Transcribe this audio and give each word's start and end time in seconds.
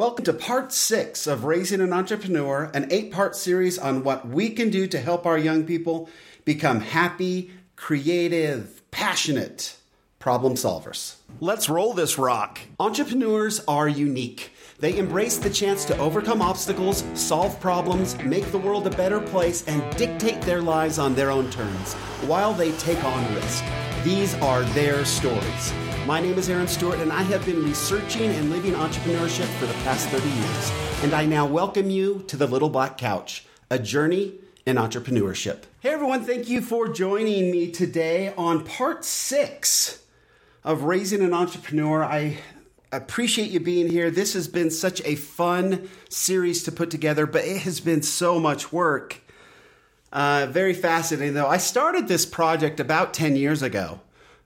Welcome 0.00 0.24
to 0.24 0.32
part 0.32 0.72
six 0.72 1.26
of 1.26 1.44
Raising 1.44 1.82
an 1.82 1.92
Entrepreneur, 1.92 2.70
an 2.72 2.88
eight 2.90 3.12
part 3.12 3.36
series 3.36 3.78
on 3.78 4.02
what 4.02 4.26
we 4.26 4.48
can 4.48 4.70
do 4.70 4.86
to 4.86 4.98
help 4.98 5.26
our 5.26 5.36
young 5.36 5.64
people 5.64 6.08
become 6.46 6.80
happy, 6.80 7.50
creative, 7.76 8.80
passionate 8.90 9.76
problem 10.18 10.54
solvers. 10.54 11.16
Let's 11.38 11.68
roll 11.68 11.92
this 11.92 12.16
rock. 12.16 12.60
Entrepreneurs 12.78 13.60
are 13.68 13.88
unique. 13.88 14.54
They 14.78 14.96
embrace 14.96 15.36
the 15.36 15.50
chance 15.50 15.84
to 15.84 15.98
overcome 15.98 16.40
obstacles, 16.40 17.04
solve 17.12 17.60
problems, 17.60 18.16
make 18.22 18.50
the 18.52 18.58
world 18.58 18.86
a 18.86 18.96
better 18.96 19.20
place, 19.20 19.68
and 19.68 19.84
dictate 19.98 20.40
their 20.40 20.62
lives 20.62 20.98
on 20.98 21.14
their 21.14 21.30
own 21.30 21.50
terms 21.50 21.92
while 22.24 22.54
they 22.54 22.72
take 22.78 23.04
on 23.04 23.34
risk. 23.34 23.62
These 24.02 24.34
are 24.36 24.62
their 24.72 25.04
stories. 25.04 25.74
My 26.06 26.18
name 26.18 26.38
is 26.38 26.48
Aaron 26.48 26.66
Stewart, 26.66 26.98
and 26.98 27.12
I 27.12 27.22
have 27.22 27.44
been 27.44 27.62
researching 27.62 28.30
and 28.30 28.50
living 28.50 28.72
entrepreneurship 28.72 29.46
for 29.58 29.66
the 29.66 29.74
past 29.84 30.08
30 30.08 30.26
years. 30.28 30.72
And 31.02 31.12
I 31.12 31.26
now 31.26 31.46
welcome 31.46 31.90
you 31.90 32.24
to 32.26 32.38
the 32.38 32.46
Little 32.46 32.70
Black 32.70 32.96
Couch, 32.96 33.44
a 33.70 33.78
journey 33.78 34.34
in 34.64 34.76
entrepreneurship. 34.76 35.64
Hey 35.80 35.90
everyone, 35.90 36.24
thank 36.24 36.48
you 36.48 36.62
for 36.62 36.88
joining 36.88 37.50
me 37.50 37.70
today 37.70 38.32
on 38.38 38.64
part 38.64 39.04
six 39.04 40.02
of 40.64 40.84
Raising 40.84 41.20
an 41.20 41.34
Entrepreneur. 41.34 42.02
I 42.02 42.38
appreciate 42.90 43.50
you 43.50 43.60
being 43.60 43.88
here. 43.88 44.10
This 44.10 44.32
has 44.32 44.48
been 44.48 44.70
such 44.70 45.02
a 45.04 45.16
fun 45.16 45.88
series 46.08 46.64
to 46.64 46.72
put 46.72 46.90
together, 46.90 47.26
but 47.26 47.44
it 47.44 47.58
has 47.58 47.78
been 47.78 48.02
so 48.02 48.40
much 48.40 48.72
work. 48.72 49.20
Uh, 50.12 50.48
very 50.50 50.74
fascinating, 50.74 51.34
though. 51.34 51.46
I 51.46 51.58
started 51.58 52.08
this 52.08 52.24
project 52.24 52.80
about 52.80 53.12
10 53.12 53.36
years 53.36 53.62
ago. 53.62 54.00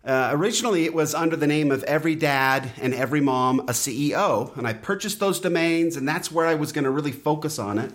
Uh, 0.04 0.28
originally, 0.32 0.84
it 0.84 0.92
was 0.92 1.14
under 1.14 1.34
the 1.34 1.46
name 1.46 1.70
of 1.70 1.82
Every 1.84 2.14
Dad 2.14 2.72
and 2.78 2.92
Every 2.92 3.22
Mom, 3.22 3.60
a 3.60 3.72
CEO, 3.72 4.54
and 4.54 4.66
I 4.66 4.74
purchased 4.74 5.18
those 5.18 5.40
domains, 5.40 5.96
and 5.96 6.06
that's 6.06 6.30
where 6.30 6.44
I 6.46 6.54
was 6.54 6.72
going 6.72 6.84
to 6.84 6.90
really 6.90 7.12
focus 7.12 7.58
on 7.58 7.78
it. 7.78 7.90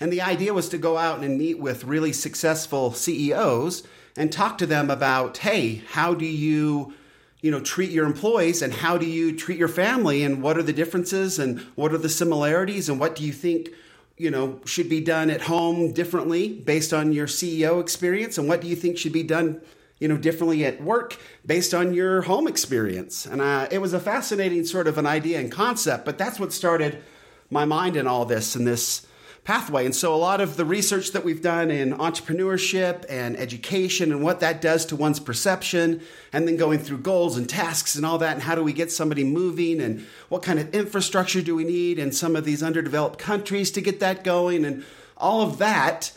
And 0.00 0.12
the 0.12 0.20
idea 0.20 0.52
was 0.52 0.68
to 0.70 0.78
go 0.78 0.98
out 0.98 1.22
and 1.22 1.38
meet 1.38 1.60
with 1.60 1.84
really 1.84 2.12
successful 2.12 2.92
CEOs 2.92 3.84
and 4.16 4.32
talk 4.32 4.58
to 4.58 4.66
them 4.66 4.90
about, 4.90 5.38
hey, 5.38 5.82
how 5.90 6.12
do 6.12 6.26
you, 6.26 6.92
you 7.40 7.52
know, 7.52 7.60
treat 7.60 7.92
your 7.92 8.06
employees, 8.06 8.60
and 8.60 8.74
how 8.74 8.98
do 8.98 9.06
you 9.06 9.36
treat 9.36 9.58
your 9.58 9.68
family, 9.68 10.24
and 10.24 10.42
what 10.42 10.58
are 10.58 10.62
the 10.62 10.72
differences, 10.72 11.38
and 11.38 11.60
what 11.76 11.92
are 11.92 11.98
the 11.98 12.08
similarities, 12.08 12.88
and 12.88 12.98
what 12.98 13.14
do 13.14 13.22
you 13.22 13.32
think 13.32 13.68
you 14.16 14.30
know 14.30 14.60
should 14.64 14.88
be 14.88 15.00
done 15.00 15.28
at 15.28 15.40
home 15.40 15.92
differently 15.92 16.52
based 16.52 16.92
on 16.92 17.12
your 17.12 17.26
CEO 17.26 17.80
experience 17.80 18.38
and 18.38 18.48
what 18.48 18.60
do 18.60 18.68
you 18.68 18.76
think 18.76 18.96
should 18.96 19.12
be 19.12 19.24
done 19.24 19.60
you 19.98 20.08
know 20.08 20.16
differently 20.16 20.64
at 20.64 20.82
work 20.82 21.18
based 21.46 21.74
on 21.74 21.94
your 21.94 22.22
home 22.22 22.46
experience. 22.46 23.26
And 23.26 23.40
uh, 23.40 23.68
it 23.70 23.78
was 23.78 23.92
a 23.92 24.00
fascinating 24.00 24.64
sort 24.64 24.86
of 24.88 24.98
an 24.98 25.06
idea 25.06 25.38
and 25.40 25.50
concept 25.50 26.04
but 26.04 26.18
that's 26.18 26.38
what 26.40 26.52
started 26.52 27.02
my 27.50 27.64
mind 27.64 27.96
in 27.96 28.06
all 28.06 28.24
this 28.24 28.56
and 28.56 28.66
this 28.66 29.06
pathway. 29.44 29.84
And 29.84 29.94
so 29.94 30.14
a 30.14 30.16
lot 30.16 30.40
of 30.40 30.56
the 30.56 30.64
research 30.64 31.12
that 31.12 31.22
we've 31.22 31.42
done 31.42 31.70
in 31.70 31.92
entrepreneurship 31.92 33.04
and 33.10 33.36
education 33.36 34.10
and 34.10 34.22
what 34.22 34.40
that 34.40 34.62
does 34.62 34.86
to 34.86 34.96
one's 34.96 35.20
perception 35.20 36.00
and 36.32 36.48
then 36.48 36.56
going 36.56 36.78
through 36.78 36.98
goals 36.98 37.36
and 37.36 37.48
tasks 37.48 37.94
and 37.94 38.06
all 38.06 38.16
that 38.18 38.32
and 38.32 38.42
how 38.42 38.54
do 38.54 38.62
we 38.62 38.72
get 38.72 38.90
somebody 38.90 39.22
moving 39.22 39.82
and 39.82 40.06
what 40.30 40.42
kind 40.42 40.58
of 40.58 40.74
infrastructure 40.74 41.42
do 41.42 41.54
we 41.54 41.64
need 41.64 41.98
in 41.98 42.10
some 42.10 42.34
of 42.36 42.46
these 42.46 42.62
underdeveloped 42.62 43.18
countries 43.18 43.70
to 43.70 43.82
get 43.82 44.00
that 44.00 44.24
going 44.24 44.64
and 44.64 44.82
all 45.16 45.42
of 45.42 45.58
that 45.58 46.10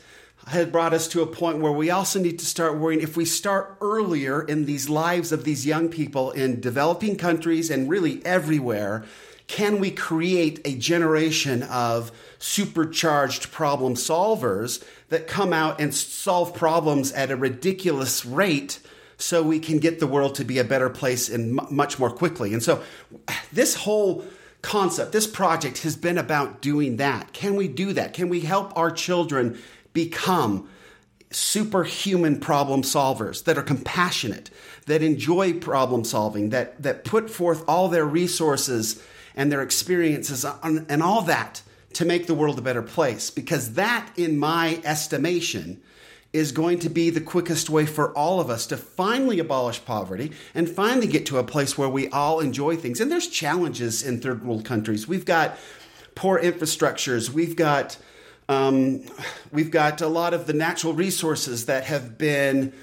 had 0.47 0.71
brought 0.71 0.93
us 0.93 1.07
to 1.09 1.21
a 1.21 1.27
point 1.27 1.59
where 1.59 1.71
we 1.71 1.89
also 1.89 2.19
need 2.19 2.39
to 2.39 2.45
start 2.45 2.77
worrying 2.77 3.01
if 3.01 3.17
we 3.17 3.25
start 3.25 3.77
earlier 3.81 4.41
in 4.41 4.65
these 4.65 4.89
lives 4.89 5.31
of 5.31 5.43
these 5.43 5.65
young 5.65 5.89
people 5.89 6.31
in 6.31 6.61
developing 6.61 7.17
countries 7.17 7.69
and 7.69 7.89
really 7.89 8.25
everywhere, 8.25 9.03
can 9.47 9.79
we 9.79 9.91
create 9.91 10.61
a 10.65 10.75
generation 10.75 11.63
of 11.63 12.11
supercharged 12.39 13.51
problem 13.51 13.95
solvers 13.95 14.83
that 15.09 15.27
come 15.27 15.51
out 15.53 15.81
and 15.81 15.93
solve 15.93 16.53
problems 16.53 17.11
at 17.13 17.31
a 17.31 17.35
ridiculous 17.35 18.25
rate? 18.25 18.79
So 19.17 19.41
we 19.41 19.59
can 19.59 19.79
get 19.79 19.99
the 19.99 20.07
world 20.07 20.35
to 20.35 20.45
be 20.45 20.59
a 20.59 20.63
better 20.63 20.89
place 20.89 21.27
and 21.27 21.59
m- 21.59 21.67
much 21.71 21.97
more 21.97 22.11
quickly. 22.11 22.53
And 22.53 22.61
so, 22.61 22.83
this 23.51 23.73
whole 23.73 24.23
concept, 24.61 25.11
this 25.11 25.27
project 25.27 25.79
has 25.79 25.95
been 25.95 26.17
about 26.17 26.61
doing 26.61 26.97
that. 26.97 27.33
Can 27.33 27.55
we 27.55 27.67
do 27.67 27.93
that? 27.93 28.13
Can 28.13 28.29
we 28.29 28.41
help 28.41 28.75
our 28.77 28.91
children 28.91 29.57
become 29.97 30.69
superhuman 31.31 32.39
problem 32.39 32.83
solvers 32.83 33.43
that 33.45 33.57
are 33.57 33.63
compassionate, 33.63 34.51
that 34.85 35.01
enjoy 35.01 35.53
problem 35.53 36.03
solving, 36.03 36.51
that, 36.51 36.79
that 36.83 37.03
put 37.03 37.31
forth 37.31 37.63
all 37.67 37.87
their 37.87 38.05
resources 38.05 39.01
and 39.35 39.51
their 39.51 39.63
experiences 39.63 40.45
on, 40.45 40.85
and 40.87 41.01
all 41.01 41.23
that 41.23 41.63
to 41.93 42.05
make 42.05 42.27
the 42.27 42.35
world 42.35 42.59
a 42.59 42.61
better 42.61 42.83
place. 42.83 43.31
Because 43.31 43.73
that, 43.73 44.07
in 44.15 44.37
my 44.37 44.79
estimation, 44.83 45.81
is 46.31 46.51
going 46.51 46.77
to 46.77 46.89
be 46.89 47.09
the 47.09 47.19
quickest 47.19 47.67
way 47.67 47.87
for 47.87 48.15
all 48.15 48.39
of 48.39 48.51
us 48.51 48.67
to 48.67 48.77
finally 48.77 49.39
abolish 49.39 49.83
poverty 49.83 50.31
and 50.53 50.69
finally 50.69 51.07
get 51.07 51.25
to 51.25 51.39
a 51.39 51.43
place 51.43 51.75
where 51.75 51.89
we 51.89 52.07
all 52.09 52.39
enjoy 52.39 52.75
things. 52.75 53.01
And 53.01 53.11
there's 53.11 53.27
challenges 53.27 54.03
in 54.03 54.21
third 54.21 54.45
world 54.45 54.63
countries. 54.63 55.07
We've 55.07 55.25
got 55.25 55.57
poor 56.13 56.39
infrastructures, 56.39 57.31
we've 57.31 57.55
got 57.55 57.97
um, 58.49 59.03
we've 59.51 59.71
got 59.71 60.01
a 60.01 60.07
lot 60.07 60.33
of 60.33 60.47
the 60.47 60.53
natural 60.53 60.93
resources 60.93 61.65
that 61.65 61.83
have 61.85 62.17
been 62.17 62.73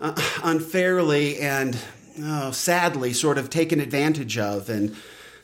uh, 0.00 0.14
unfairly 0.42 1.38
and 1.38 1.76
oh, 2.22 2.50
sadly 2.50 3.12
sort 3.12 3.38
of 3.38 3.50
taken 3.50 3.80
advantage 3.80 4.38
of. 4.38 4.70
And 4.70 4.96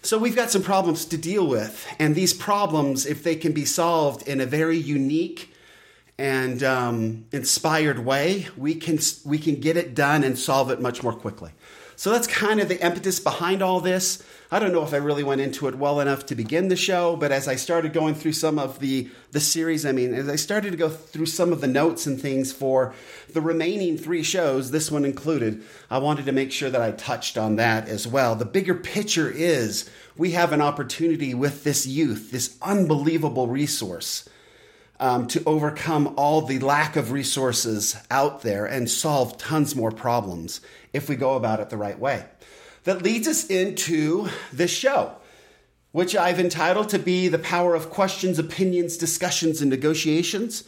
so 0.03 0.19
we've 0.19 0.37
got 0.37 0.51
some 0.51 0.63
problems 0.63 1.05
to 1.07 1.19
deal 1.19 1.47
with. 1.47 1.87
And 1.99 2.15
these 2.15 2.33
problems, 2.33 3.05
if 3.05 3.23
they 3.23 3.37
can 3.37 3.53
be 3.53 3.65
solved 3.65 4.27
in 4.27 4.41
a 4.41 4.47
very 4.47 4.79
unique 4.79 5.53
and 6.17 6.63
um, 6.63 7.27
inspired 7.31 8.01
way, 8.01 8.49
we 8.57 8.75
can, 8.75 8.99
we 9.25 9.39
can 9.39 9.57
get 9.57 9.77
it 9.77 9.95
done 9.95 10.25
and 10.25 10.39
solve 10.39 10.71
it 10.71 10.81
much 10.81 11.03
more 11.03 11.13
quickly. 11.13 11.51
So 11.99 12.13
that's 12.13 12.29
kind 12.29 12.61
of 12.61 12.69
the 12.69 12.81
impetus 12.81 13.19
behind 13.19 13.61
all 13.61 13.81
this. 13.81 14.23
I 14.53 14.61
don't 14.61 14.73
know 14.73 14.85
if 14.85 14.95
I 14.95 14.99
really 14.99 15.25
went 15.25 15.41
into 15.41 15.67
it 15.67 15.75
well 15.75 15.99
enough 15.99 16.27
to 16.27 16.37
begin 16.37 16.69
the 16.69 16.77
show, 16.77 17.17
but 17.17 17.33
as 17.33 17.49
I 17.49 17.57
started 17.57 17.93
going 17.93 18.15
through 18.15 18.35
some 18.35 18.57
of 18.57 18.79
the 18.79 19.11
the 19.33 19.41
series, 19.41 19.85
I 19.85 19.91
mean, 19.91 20.15
as 20.15 20.29
I 20.29 20.37
started 20.37 20.71
to 20.71 20.77
go 20.77 20.91
through 20.91 21.27
some 21.27 21.53
of 21.53 21.61
the 21.61 21.67
notes 21.67 22.07
and 22.07 22.21
things 22.21 22.53
for 22.53 22.95
the 23.33 23.41
remaining 23.41 23.99
three 23.99 24.23
shows, 24.23 24.71
this 24.71 24.93
one 24.93 25.05
included, 25.05 25.65
I 25.91 25.99
wanted 25.99 26.27
to 26.27 26.33
make 26.33 26.53
sure 26.53 26.71
that 26.71 26.81
I 26.81 26.93
touched 26.93 27.37
on 27.37 27.57
that 27.57 27.89
as 27.89 28.07
well. 28.07 28.37
The 28.37 28.45
bigger 28.45 28.77
picture 28.77 29.29
is 29.29 29.91
we 30.17 30.31
have 30.31 30.53
an 30.53 30.61
opportunity 30.61 31.35
with 31.35 31.65
this 31.65 31.85
youth, 31.85 32.31
this 32.31 32.57
unbelievable 32.63 33.49
resource. 33.49 34.29
Um, 35.01 35.29
to 35.29 35.41
overcome 35.47 36.15
all 36.17 36.43
the 36.43 36.59
lack 36.59 36.97
of 36.97 37.13
resources 37.13 37.97
out 38.11 38.43
there 38.43 38.67
and 38.67 38.91
solve 38.91 39.39
tons 39.39 39.77
more 39.77 39.93
problems 39.93 40.61
if 40.93 41.09
we 41.09 41.15
go 41.15 41.37
about 41.37 41.61
it 41.61 41.71
the 41.71 41.77
right 41.77 41.97
way. 41.97 42.25
That 42.83 43.03
leads 43.03 43.29
us 43.29 43.47
into 43.47 44.29
this 44.53 44.73
show, 44.73 45.15
which 45.93 46.17
I've 46.17 46.41
entitled 46.41 46.89
to 46.89 46.99
be 46.99 47.29
The 47.29 47.39
Power 47.39 47.77
of 47.77 47.91
Questions, 47.91 48.41
Opinions, 48.41 48.97
Discussions, 48.97 49.61
and 49.61 49.71
Negotiations. 49.71 50.65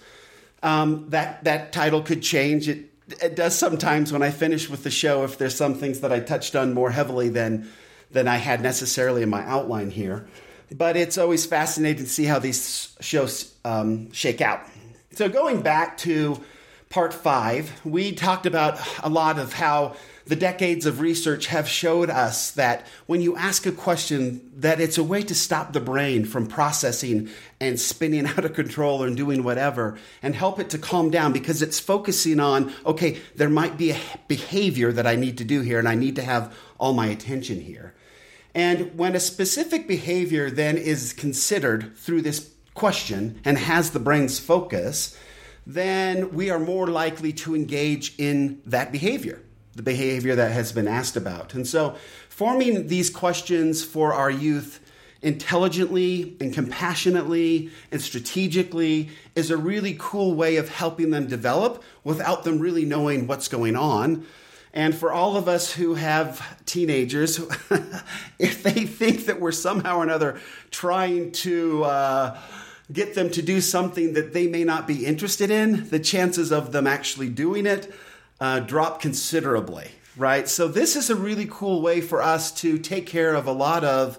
Um, 0.62 1.06
that, 1.08 1.42
that 1.42 1.72
title 1.72 2.02
could 2.02 2.22
change. 2.22 2.68
It, 2.68 2.92
it 3.20 3.34
does 3.34 3.58
sometimes 3.58 4.12
when 4.12 4.22
I 4.22 4.30
finish 4.30 4.68
with 4.68 4.84
the 4.84 4.90
show 4.90 5.24
if 5.24 5.38
there's 5.38 5.56
some 5.56 5.74
things 5.74 6.00
that 6.00 6.12
I 6.12 6.20
touched 6.20 6.54
on 6.54 6.72
more 6.72 6.90
heavily 6.90 7.30
than, 7.30 7.68
than 8.10 8.28
I 8.28 8.36
had 8.36 8.62
necessarily 8.62 9.22
in 9.22 9.30
my 9.30 9.42
outline 9.42 9.90
here. 9.90 10.28
But 10.70 10.96
it's 10.96 11.18
always 11.18 11.46
fascinating 11.46 12.04
to 12.04 12.10
see 12.10 12.24
how 12.24 12.38
these 12.38 12.96
shows 13.00 13.54
um, 13.64 14.12
shake 14.12 14.40
out. 14.40 14.60
So, 15.12 15.28
going 15.28 15.62
back 15.62 15.98
to 15.98 16.40
part 16.90 17.12
five, 17.12 17.80
we 17.84 18.12
talked 18.12 18.46
about 18.46 18.80
a 19.02 19.08
lot 19.08 19.38
of 19.38 19.52
how 19.52 19.96
the 20.26 20.36
decades 20.36 20.86
of 20.86 21.00
research 21.00 21.46
have 21.46 21.68
showed 21.68 22.08
us 22.08 22.52
that 22.52 22.86
when 23.06 23.20
you 23.20 23.36
ask 23.36 23.66
a 23.66 23.72
question 23.72 24.48
that 24.56 24.80
it's 24.80 24.96
a 24.96 25.02
way 25.02 25.22
to 25.22 25.34
stop 25.34 25.72
the 25.72 25.80
brain 25.80 26.24
from 26.24 26.46
processing 26.46 27.28
and 27.60 27.80
spinning 27.80 28.26
out 28.26 28.44
of 28.44 28.54
control 28.54 29.02
and 29.02 29.16
doing 29.16 29.42
whatever 29.42 29.98
and 30.22 30.34
help 30.34 30.60
it 30.60 30.70
to 30.70 30.78
calm 30.78 31.10
down 31.10 31.32
because 31.32 31.62
it's 31.62 31.80
focusing 31.80 32.38
on 32.38 32.72
okay 32.86 33.18
there 33.34 33.48
might 33.48 33.76
be 33.76 33.90
a 33.90 33.98
behavior 34.28 34.92
that 34.92 35.06
i 35.06 35.16
need 35.16 35.38
to 35.38 35.44
do 35.44 35.62
here 35.62 35.80
and 35.80 35.88
i 35.88 35.96
need 35.96 36.14
to 36.14 36.22
have 36.22 36.56
all 36.78 36.92
my 36.92 37.06
attention 37.06 37.60
here 37.60 37.92
and 38.54 38.96
when 38.98 39.14
a 39.14 39.20
specific 39.20 39.86
behavior 39.86 40.50
then 40.50 40.76
is 40.76 41.12
considered 41.12 41.96
through 41.96 42.22
this 42.22 42.52
question 42.74 43.40
and 43.44 43.58
has 43.58 43.90
the 43.90 44.00
brain's 44.00 44.38
focus 44.38 45.16
then 45.66 46.32
we 46.32 46.50
are 46.50 46.58
more 46.58 46.86
likely 46.86 47.32
to 47.32 47.54
engage 47.54 48.14
in 48.18 48.60
that 48.64 48.90
behavior 48.90 49.42
the 49.74 49.82
behavior 49.82 50.34
that 50.34 50.52
has 50.52 50.72
been 50.72 50.88
asked 50.88 51.16
about. 51.16 51.54
And 51.54 51.66
so, 51.66 51.96
forming 52.28 52.88
these 52.88 53.10
questions 53.10 53.84
for 53.84 54.12
our 54.12 54.30
youth 54.30 54.80
intelligently 55.22 56.36
and 56.40 56.52
compassionately 56.52 57.70
and 57.90 58.00
strategically 58.00 59.10
is 59.34 59.50
a 59.50 59.56
really 59.56 59.94
cool 59.98 60.34
way 60.34 60.56
of 60.56 60.68
helping 60.68 61.10
them 61.10 61.26
develop 61.26 61.82
without 62.04 62.44
them 62.44 62.58
really 62.58 62.84
knowing 62.84 63.26
what's 63.26 63.48
going 63.48 63.76
on. 63.76 64.26
And 64.72 64.94
for 64.94 65.12
all 65.12 65.36
of 65.36 65.48
us 65.48 65.72
who 65.72 65.94
have 65.94 66.64
teenagers, 66.64 67.38
if 68.38 68.62
they 68.62 68.84
think 68.86 69.26
that 69.26 69.40
we're 69.40 69.52
somehow 69.52 69.98
or 69.98 70.04
another 70.04 70.40
trying 70.70 71.32
to 71.32 71.84
uh, 71.84 72.38
get 72.92 73.14
them 73.14 73.30
to 73.30 73.42
do 73.42 73.60
something 73.60 74.12
that 74.12 74.32
they 74.32 74.46
may 74.46 74.62
not 74.62 74.86
be 74.86 75.04
interested 75.04 75.50
in, 75.50 75.88
the 75.88 75.98
chances 75.98 76.52
of 76.52 76.70
them 76.70 76.86
actually 76.86 77.28
doing 77.28 77.66
it 77.66 77.92
uh, 78.40 78.60
drop 78.60 79.00
considerably, 79.00 79.88
right? 80.16 80.48
So, 80.48 80.68
this 80.68 80.94
is 80.94 81.10
a 81.10 81.16
really 81.16 81.48
cool 81.50 81.82
way 81.82 82.00
for 82.00 82.22
us 82.22 82.52
to 82.60 82.78
take 82.78 83.06
care 83.06 83.34
of 83.34 83.46
a 83.46 83.52
lot 83.52 83.84
of 83.84 84.18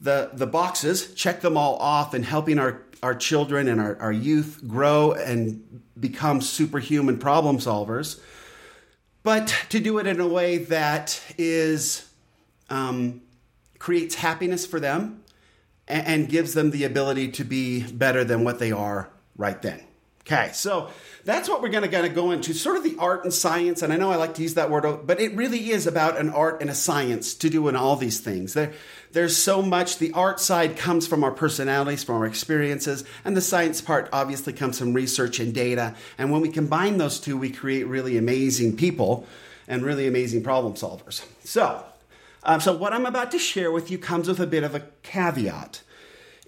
the, 0.00 0.30
the 0.32 0.46
boxes, 0.46 1.12
check 1.14 1.40
them 1.40 1.56
all 1.56 1.76
off, 1.76 2.14
and 2.14 2.24
helping 2.24 2.58
our, 2.58 2.82
our 3.02 3.14
children 3.14 3.68
and 3.68 3.80
our, 3.80 3.96
our 4.00 4.12
youth 4.12 4.62
grow 4.66 5.12
and 5.12 5.82
become 5.98 6.40
superhuman 6.40 7.18
problem 7.18 7.58
solvers 7.58 8.20
but 9.22 9.54
to 9.70 9.80
do 9.80 9.98
it 9.98 10.06
in 10.06 10.20
a 10.20 10.26
way 10.26 10.58
that 10.58 11.20
is 11.38 12.08
um, 12.70 13.22
creates 13.78 14.16
happiness 14.16 14.66
for 14.66 14.80
them 14.80 15.22
and, 15.88 16.06
and 16.06 16.28
gives 16.28 16.54
them 16.54 16.70
the 16.70 16.84
ability 16.84 17.28
to 17.32 17.44
be 17.44 17.82
better 17.92 18.24
than 18.24 18.44
what 18.44 18.58
they 18.58 18.72
are 18.72 19.10
right 19.36 19.60
then. 19.62 19.82
Okay, 20.24 20.50
so 20.52 20.88
that's 21.24 21.48
what 21.48 21.62
we're 21.62 21.68
going 21.68 21.82
to 21.82 21.88
kind 21.88 22.06
of 22.06 22.14
go 22.14 22.30
into 22.30 22.54
sort 22.54 22.76
of 22.76 22.84
the 22.84 22.96
art 22.98 23.24
and 23.24 23.34
science. 23.34 23.82
And 23.82 23.92
I 23.92 23.96
know 23.96 24.12
I 24.12 24.16
like 24.16 24.34
to 24.34 24.42
use 24.42 24.54
that 24.54 24.70
word, 24.70 25.04
but 25.04 25.20
it 25.20 25.34
really 25.34 25.70
is 25.70 25.88
about 25.88 26.16
an 26.16 26.30
art 26.30 26.60
and 26.60 26.70
a 26.70 26.74
science 26.74 27.34
to 27.34 27.50
doing 27.50 27.74
all 27.74 27.96
these 27.96 28.20
things. 28.20 28.54
There, 28.54 28.72
there's 29.12 29.36
so 29.36 29.62
much. 29.62 29.98
The 29.98 30.12
art 30.12 30.40
side 30.40 30.76
comes 30.76 31.06
from 31.06 31.22
our 31.22 31.30
personalities, 31.30 32.02
from 32.02 32.16
our 32.16 32.26
experiences, 32.26 33.04
and 33.24 33.36
the 33.36 33.40
science 33.40 33.80
part 33.80 34.08
obviously 34.12 34.52
comes 34.52 34.78
from 34.78 34.94
research 34.94 35.38
and 35.38 35.54
data. 35.54 35.94
And 36.18 36.30
when 36.30 36.40
we 36.40 36.48
combine 36.48 36.98
those 36.98 37.20
two, 37.20 37.36
we 37.36 37.50
create 37.50 37.86
really 37.86 38.16
amazing 38.16 38.76
people 38.76 39.26
and 39.68 39.82
really 39.82 40.06
amazing 40.06 40.42
problem 40.42 40.74
solvers. 40.74 41.24
So, 41.44 41.84
um, 42.42 42.60
so 42.60 42.76
what 42.76 42.92
I'm 42.92 43.06
about 43.06 43.30
to 43.32 43.38
share 43.38 43.70
with 43.70 43.90
you 43.90 43.98
comes 43.98 44.28
with 44.28 44.40
a 44.40 44.46
bit 44.46 44.64
of 44.64 44.74
a 44.74 44.82
caveat 45.02 45.82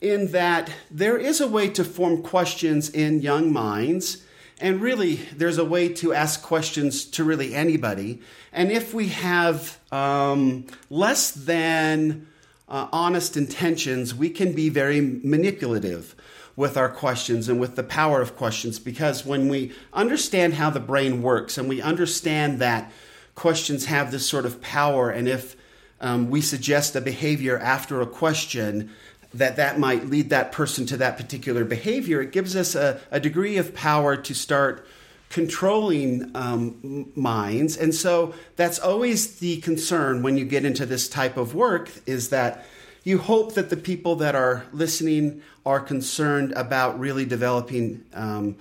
in 0.00 0.32
that 0.32 0.70
there 0.90 1.16
is 1.16 1.40
a 1.40 1.48
way 1.48 1.68
to 1.70 1.84
form 1.84 2.22
questions 2.22 2.90
in 2.90 3.20
young 3.20 3.52
minds. 3.52 4.22
And 4.60 4.80
really, 4.80 5.16
there's 5.34 5.58
a 5.58 5.64
way 5.64 5.88
to 5.94 6.12
ask 6.12 6.42
questions 6.42 7.04
to 7.06 7.24
really 7.24 7.54
anybody. 7.54 8.20
And 8.52 8.70
if 8.70 8.94
we 8.94 9.08
have 9.08 9.78
um, 9.90 10.66
less 10.90 11.30
than 11.32 12.26
uh, 12.68 12.88
honest 12.92 13.36
intentions, 13.36 14.14
we 14.14 14.30
can 14.30 14.52
be 14.52 14.68
very 14.68 15.00
manipulative 15.00 16.14
with 16.56 16.76
our 16.76 16.88
questions 16.88 17.48
and 17.48 17.58
with 17.58 17.76
the 17.76 17.82
power 17.82 18.20
of 18.20 18.36
questions 18.36 18.78
because 18.78 19.26
when 19.26 19.48
we 19.48 19.72
understand 19.92 20.54
how 20.54 20.70
the 20.70 20.80
brain 20.80 21.20
works 21.20 21.58
and 21.58 21.68
we 21.68 21.82
understand 21.82 22.60
that 22.60 22.92
questions 23.34 23.86
have 23.86 24.10
this 24.10 24.26
sort 24.26 24.46
of 24.46 24.60
power, 24.60 25.10
and 25.10 25.28
if 25.28 25.56
um, 26.00 26.30
we 26.30 26.40
suggest 26.40 26.94
a 26.94 27.00
behavior 27.00 27.58
after 27.58 28.00
a 28.00 28.06
question, 28.06 28.90
that 29.32 29.56
that 29.56 29.78
might 29.78 30.06
lead 30.06 30.30
that 30.30 30.52
person 30.52 30.86
to 30.86 30.96
that 30.96 31.16
particular 31.16 31.64
behavior, 31.64 32.22
it 32.22 32.30
gives 32.30 32.54
us 32.54 32.76
a, 32.76 33.00
a 33.10 33.18
degree 33.18 33.56
of 33.56 33.74
power 33.74 34.16
to 34.16 34.32
start 34.32 34.86
controlling 35.34 36.30
um, 36.36 37.10
minds. 37.16 37.76
And 37.76 37.92
so 37.92 38.32
that's 38.54 38.78
always 38.78 39.40
the 39.40 39.56
concern 39.62 40.22
when 40.22 40.36
you 40.36 40.44
get 40.44 40.64
into 40.64 40.86
this 40.86 41.08
type 41.08 41.36
of 41.36 41.56
work 41.56 41.90
is 42.06 42.28
that 42.28 42.64
you 43.02 43.18
hope 43.18 43.54
that 43.54 43.68
the 43.68 43.76
people 43.76 44.14
that 44.16 44.36
are 44.36 44.64
listening 44.72 45.42
are 45.66 45.80
concerned 45.80 46.52
about 46.52 47.00
really 47.00 47.24
developing 47.24 48.04
um, 48.12 48.54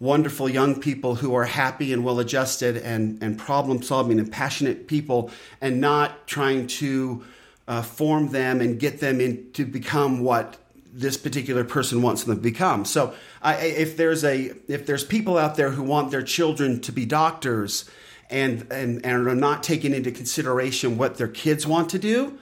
wonderful 0.00 0.48
young 0.48 0.80
people 0.80 1.14
who 1.14 1.32
are 1.32 1.44
happy 1.44 1.92
and 1.92 2.04
well 2.04 2.18
adjusted 2.18 2.78
and, 2.78 3.22
and 3.22 3.38
problem 3.38 3.80
solving 3.80 4.18
and 4.18 4.32
passionate 4.32 4.88
people 4.88 5.30
and 5.60 5.80
not 5.80 6.26
trying 6.26 6.66
to 6.66 7.24
uh, 7.68 7.82
form 7.82 8.30
them 8.30 8.60
and 8.60 8.80
get 8.80 8.98
them 8.98 9.20
in 9.20 9.48
to 9.52 9.64
become 9.64 10.24
what 10.24 10.56
this 10.92 11.16
particular 11.16 11.64
person 11.64 12.02
wants 12.02 12.24
them 12.24 12.36
to 12.36 12.42
become. 12.42 12.84
So, 12.84 13.14
I, 13.42 13.56
if 13.56 13.96
there's 13.96 14.24
a 14.24 14.52
if 14.68 14.86
there's 14.86 15.04
people 15.04 15.38
out 15.38 15.56
there 15.56 15.70
who 15.70 15.82
want 15.82 16.10
their 16.10 16.22
children 16.22 16.80
to 16.82 16.92
be 16.92 17.06
doctors 17.06 17.88
and 18.28 18.66
and 18.70 19.04
and 19.04 19.28
are 19.28 19.34
not 19.34 19.62
taking 19.62 19.94
into 19.94 20.10
consideration 20.10 20.98
what 20.98 21.16
their 21.16 21.28
kids 21.28 21.66
want 21.66 21.90
to 21.90 21.98
do, 21.98 22.38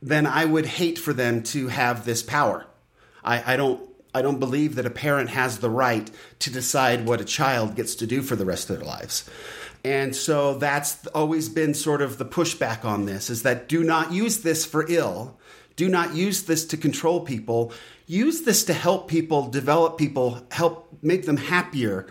then 0.00 0.26
I 0.26 0.44
would 0.44 0.66
hate 0.66 0.98
for 0.98 1.12
them 1.12 1.42
to 1.44 1.68
have 1.68 2.04
this 2.04 2.22
power. 2.22 2.66
I, 3.24 3.54
I 3.54 3.56
don't 3.56 3.88
I 4.14 4.22
don't 4.22 4.38
believe 4.38 4.74
that 4.74 4.86
a 4.86 4.90
parent 4.90 5.30
has 5.30 5.58
the 5.58 5.70
right 5.70 6.10
to 6.40 6.50
decide 6.50 7.06
what 7.06 7.20
a 7.20 7.24
child 7.24 7.76
gets 7.76 7.94
to 7.96 8.06
do 8.06 8.22
for 8.22 8.36
the 8.36 8.44
rest 8.44 8.68
of 8.68 8.76
their 8.76 8.86
lives. 8.86 9.28
And 9.84 10.14
so 10.14 10.54
that's 10.54 11.06
always 11.08 11.48
been 11.48 11.74
sort 11.74 12.02
of 12.02 12.18
the 12.18 12.24
pushback 12.24 12.84
on 12.84 13.06
this 13.06 13.30
is 13.30 13.42
that 13.42 13.68
do 13.68 13.82
not 13.82 14.12
use 14.12 14.38
this 14.38 14.64
for 14.64 14.86
ill. 14.88 15.38
Do 15.76 15.88
not 15.88 16.14
use 16.14 16.42
this 16.44 16.64
to 16.66 16.76
control 16.76 17.20
people. 17.20 17.72
Use 18.06 18.42
this 18.42 18.64
to 18.64 18.74
help 18.74 19.08
people, 19.08 19.48
develop 19.48 19.98
people, 19.98 20.44
help 20.50 20.88
make 21.02 21.26
them 21.26 21.36
happier. 21.36 22.06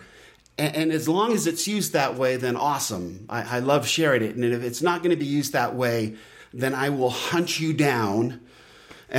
And, 0.58 0.76
and 0.76 0.92
as 0.92 1.08
long 1.08 1.32
as 1.32 1.46
it's 1.46 1.66
used 1.68 1.92
that 1.92 2.16
way, 2.16 2.36
then 2.36 2.56
awesome. 2.56 3.26
I, 3.28 3.56
I 3.56 3.58
love 3.60 3.86
sharing 3.86 4.22
it. 4.22 4.34
And 4.34 4.44
if 4.44 4.62
it's 4.62 4.82
not 4.82 5.02
going 5.02 5.10
to 5.10 5.16
be 5.16 5.26
used 5.26 5.52
that 5.52 5.74
way, 5.74 6.16
then 6.52 6.74
I 6.74 6.90
will 6.90 7.10
hunt 7.10 7.60
you 7.60 7.72
down 7.72 8.40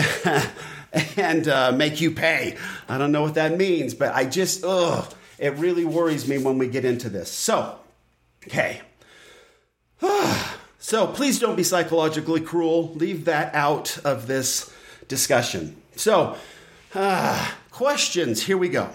and 1.16 1.48
uh, 1.48 1.72
make 1.72 2.02
you 2.02 2.12
pay. 2.12 2.58
I 2.90 2.98
don't 2.98 3.12
know 3.12 3.22
what 3.22 3.36
that 3.36 3.58
means, 3.58 3.94
but 3.94 4.14
I 4.14 4.26
just, 4.26 4.64
ugh, 4.64 5.12
it 5.40 5.54
really 5.56 5.86
worries 5.86 6.28
me 6.28 6.38
when 6.38 6.58
we 6.58 6.68
get 6.68 6.86
into 6.86 7.10
this. 7.10 7.32
So, 7.32 7.80
Okay. 8.48 8.82
so 10.84 11.08
please 11.08 11.40
don't 11.40 11.56
be 11.56 11.64
psychologically 11.64 12.42
cruel. 12.42 12.94
Leave 12.96 13.24
that 13.24 13.56
out 13.56 13.98
of 14.04 14.28
this 14.28 14.70
discussion. 15.08 15.82
So, 15.96 16.36
uh, 16.94 17.52
questions. 17.72 18.44
Here 18.44 18.58
we 18.58 18.68
go. 18.68 18.90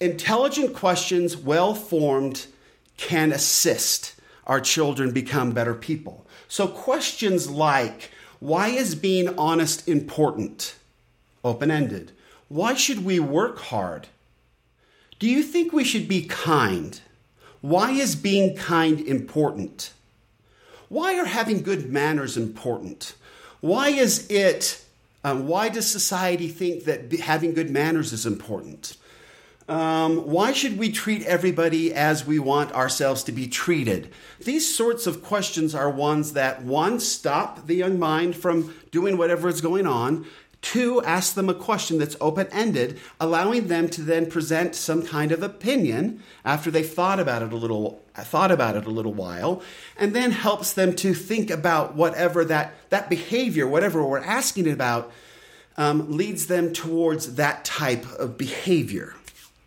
Intelligent 0.00 0.74
questions, 0.74 1.36
well 1.36 1.74
formed, 1.74 2.46
can 2.96 3.30
assist 3.30 4.14
our 4.46 4.58
children 4.58 5.10
become 5.10 5.52
better 5.52 5.74
people. 5.74 6.26
So, 6.48 6.66
questions 6.66 7.50
like 7.50 8.10
why 8.40 8.68
is 8.68 8.94
being 8.94 9.38
honest 9.38 9.86
important? 9.86 10.76
Open 11.44 11.70
ended. 11.70 12.12
Why 12.48 12.72
should 12.72 13.04
we 13.04 13.20
work 13.20 13.58
hard? 13.58 14.08
Do 15.18 15.28
you 15.28 15.42
think 15.42 15.74
we 15.74 15.84
should 15.84 16.08
be 16.08 16.24
kind? 16.24 16.98
Why 17.60 17.90
is 17.90 18.16
being 18.16 18.56
kind 18.56 18.98
important? 18.98 19.92
Why 20.88 21.18
are 21.18 21.24
having 21.24 21.62
good 21.62 21.90
manners 21.90 22.36
important? 22.36 23.14
Why 23.60 23.88
is 23.88 24.30
it, 24.30 24.84
um, 25.22 25.46
why 25.46 25.68
does 25.68 25.90
society 25.90 26.48
think 26.48 26.84
that 26.84 27.12
having 27.20 27.54
good 27.54 27.70
manners 27.70 28.12
is 28.12 28.26
important? 28.26 28.96
Um, 29.66 30.26
why 30.30 30.52
should 30.52 30.76
we 30.78 30.92
treat 30.92 31.22
everybody 31.22 31.94
as 31.94 32.26
we 32.26 32.38
want 32.38 32.72
ourselves 32.72 33.22
to 33.24 33.32
be 33.32 33.48
treated? 33.48 34.12
These 34.44 34.76
sorts 34.76 35.06
of 35.06 35.22
questions 35.22 35.74
are 35.74 35.88
ones 35.88 36.34
that, 36.34 36.62
one, 36.62 37.00
stop 37.00 37.66
the 37.66 37.74
young 37.74 37.98
mind 37.98 38.36
from 38.36 38.74
doing 38.90 39.16
whatever 39.16 39.48
is 39.48 39.62
going 39.62 39.86
on, 39.86 40.26
Two, 40.64 41.02
ask 41.02 41.34
them 41.34 41.50
a 41.50 41.54
question 41.54 41.98
that's 41.98 42.16
open 42.22 42.46
ended, 42.50 42.98
allowing 43.20 43.68
them 43.68 43.86
to 43.90 44.00
then 44.00 44.30
present 44.30 44.74
some 44.74 45.02
kind 45.02 45.30
of 45.30 45.42
opinion 45.42 46.22
after 46.42 46.70
they've 46.70 46.88
thought 46.88 47.20
about 47.20 47.42
it 47.42 47.52
a 47.52 47.56
little 47.56 48.02
thought 48.14 48.50
about 48.50 48.74
it 48.74 48.86
a 48.86 48.90
little 48.90 49.12
while, 49.12 49.62
and 49.98 50.14
then 50.14 50.30
helps 50.30 50.72
them 50.72 50.96
to 50.96 51.12
think 51.12 51.50
about 51.50 51.94
whatever 51.94 52.46
that 52.46 52.72
that 52.88 53.10
behavior, 53.10 53.68
whatever 53.68 54.02
we're 54.02 54.24
asking 54.24 54.66
about, 54.66 55.12
um, 55.76 56.16
leads 56.16 56.46
them 56.46 56.72
towards 56.72 57.34
that 57.34 57.66
type 57.66 58.10
of 58.12 58.38
behavior. 58.38 59.14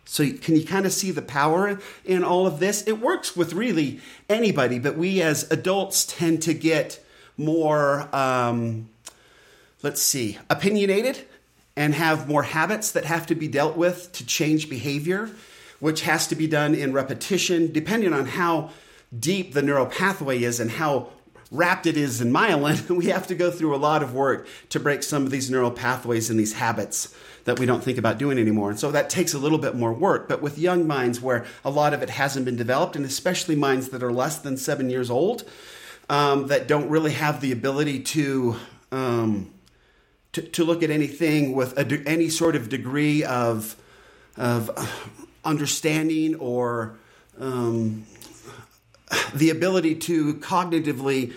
So, 0.04 0.28
can 0.28 0.56
you 0.56 0.66
kind 0.66 0.84
of 0.84 0.92
see 0.92 1.12
the 1.12 1.22
power 1.22 1.78
in 2.04 2.24
all 2.24 2.44
of 2.44 2.58
this? 2.58 2.82
It 2.88 2.98
works 2.98 3.36
with 3.36 3.52
really 3.52 4.00
anybody, 4.28 4.80
but 4.80 4.96
we 4.96 5.22
as 5.22 5.48
adults 5.52 6.06
tend 6.06 6.42
to 6.42 6.54
get 6.54 6.98
more. 7.36 8.12
Um, 8.12 8.88
let's 9.82 10.02
see, 10.02 10.38
opinionated 10.50 11.26
and 11.76 11.94
have 11.94 12.28
more 12.28 12.42
habits 12.42 12.90
that 12.92 13.04
have 13.04 13.26
to 13.26 13.34
be 13.34 13.46
dealt 13.46 13.76
with 13.76 14.10
to 14.12 14.26
change 14.26 14.68
behavior, 14.68 15.30
which 15.78 16.02
has 16.02 16.26
to 16.26 16.34
be 16.34 16.46
done 16.46 16.74
in 16.74 16.92
repetition, 16.92 17.70
depending 17.72 18.12
on 18.12 18.26
how 18.26 18.70
deep 19.16 19.54
the 19.54 19.62
neural 19.62 19.86
pathway 19.86 20.42
is 20.42 20.58
and 20.58 20.72
how 20.72 21.08
wrapped 21.50 21.86
it 21.86 21.96
is 21.96 22.20
in 22.20 22.32
myelin. 22.32 22.90
we 22.96 23.06
have 23.06 23.28
to 23.28 23.34
go 23.34 23.50
through 23.50 23.74
a 23.74 23.78
lot 23.78 24.02
of 24.02 24.12
work 24.12 24.48
to 24.70 24.80
break 24.80 25.02
some 25.02 25.24
of 25.24 25.30
these 25.30 25.50
neural 25.50 25.70
pathways 25.70 26.30
and 26.30 26.38
these 26.38 26.54
habits 26.54 27.14
that 27.44 27.58
we 27.58 27.64
don't 27.64 27.82
think 27.82 27.96
about 27.96 28.18
doing 28.18 28.38
anymore. 28.38 28.70
And 28.70 28.78
so 28.78 28.90
that 28.90 29.08
takes 29.08 29.32
a 29.32 29.38
little 29.38 29.56
bit 29.58 29.74
more 29.74 29.92
work. 29.92 30.28
But 30.28 30.42
with 30.42 30.58
young 30.58 30.86
minds 30.86 31.20
where 31.20 31.46
a 31.64 31.70
lot 31.70 31.94
of 31.94 32.02
it 32.02 32.10
hasn't 32.10 32.44
been 32.44 32.56
developed, 32.56 32.96
and 32.96 33.04
especially 33.04 33.56
minds 33.56 33.88
that 33.90 34.02
are 34.02 34.12
less 34.12 34.38
than 34.38 34.56
seven 34.56 34.90
years 34.90 35.10
old, 35.10 35.48
um, 36.10 36.48
that 36.48 36.68
don't 36.68 36.90
really 36.90 37.12
have 37.12 37.40
the 37.40 37.52
ability 37.52 38.00
to. 38.00 38.56
Um, 38.90 39.52
to, 40.32 40.42
to 40.42 40.64
look 40.64 40.82
at 40.82 40.90
anything 40.90 41.54
with 41.54 41.78
a, 41.78 42.02
any 42.06 42.28
sort 42.28 42.56
of 42.56 42.68
degree 42.68 43.24
of, 43.24 43.76
of 44.36 44.70
understanding 45.44 46.34
or 46.36 46.98
um, 47.40 48.04
the 49.34 49.50
ability 49.50 49.94
to 49.94 50.34
cognitively 50.34 51.32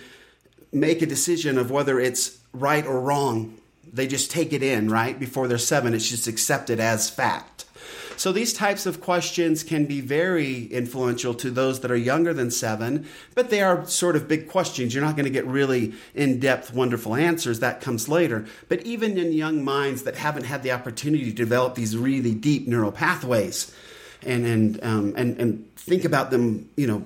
make 0.72 1.02
a 1.02 1.06
decision 1.06 1.58
of 1.58 1.70
whether 1.70 2.00
it's 2.00 2.38
right 2.52 2.86
or 2.86 3.00
wrong. 3.00 3.58
They 3.92 4.06
just 4.06 4.30
take 4.30 4.52
it 4.52 4.62
in, 4.62 4.88
right? 4.88 5.18
Before 5.18 5.48
they're 5.48 5.58
seven, 5.58 5.94
it's 5.94 6.08
just 6.08 6.26
accepted 6.26 6.80
as 6.80 7.10
fact. 7.10 7.66
So 8.16 8.32
these 8.32 8.52
types 8.52 8.86
of 8.86 9.00
questions 9.00 9.62
can 9.62 9.86
be 9.86 10.00
very 10.00 10.64
influential 10.66 11.34
to 11.34 11.50
those 11.50 11.80
that 11.80 11.90
are 11.90 11.96
younger 11.96 12.32
than 12.32 12.50
seven, 12.50 13.06
but 13.34 13.50
they 13.50 13.60
are 13.60 13.86
sort 13.86 14.16
of 14.16 14.28
big 14.28 14.48
questions. 14.48 14.94
You're 14.94 15.04
not 15.04 15.16
going 15.16 15.24
to 15.24 15.30
get 15.30 15.46
really 15.46 15.94
in 16.14 16.38
depth, 16.40 16.72
wonderful 16.72 17.14
answers. 17.14 17.60
That 17.60 17.80
comes 17.80 18.08
later. 18.08 18.46
But 18.68 18.82
even 18.82 19.18
in 19.18 19.32
young 19.32 19.64
minds 19.64 20.02
that 20.02 20.16
haven't 20.16 20.44
had 20.44 20.62
the 20.62 20.72
opportunity 20.72 21.24
to 21.24 21.32
develop 21.32 21.74
these 21.74 21.96
really 21.96 22.34
deep 22.34 22.66
neural 22.68 22.92
pathways 22.92 23.74
and, 24.22 24.46
and, 24.46 24.84
um, 24.84 25.14
and, 25.16 25.38
and 25.38 25.76
think 25.76 26.04
about 26.04 26.30
them, 26.30 26.68
you 26.76 26.86
know, 26.86 27.04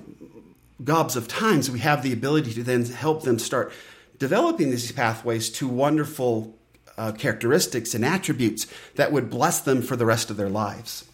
gobs 0.83 1.15
of 1.15 1.27
times, 1.27 1.71
we 1.71 1.79
have 1.79 2.03
the 2.03 2.13
ability 2.13 2.53
to 2.53 2.63
then 2.63 2.85
help 2.85 3.23
them 3.23 3.39
start 3.39 3.71
developing 4.19 4.69
these 4.69 4.91
pathways 4.91 5.49
to 5.49 5.67
wonderful 5.67 6.56
uh, 6.97 7.11
characteristics 7.11 7.93
and 7.93 8.03
attributes 8.03 8.67
that 8.95 9.11
would 9.11 9.29
bless 9.29 9.59
them 9.59 9.81
for 9.81 9.95
the 9.95 10.05
rest 10.05 10.29
of 10.29 10.37
their 10.37 10.49
lives. 10.49 11.05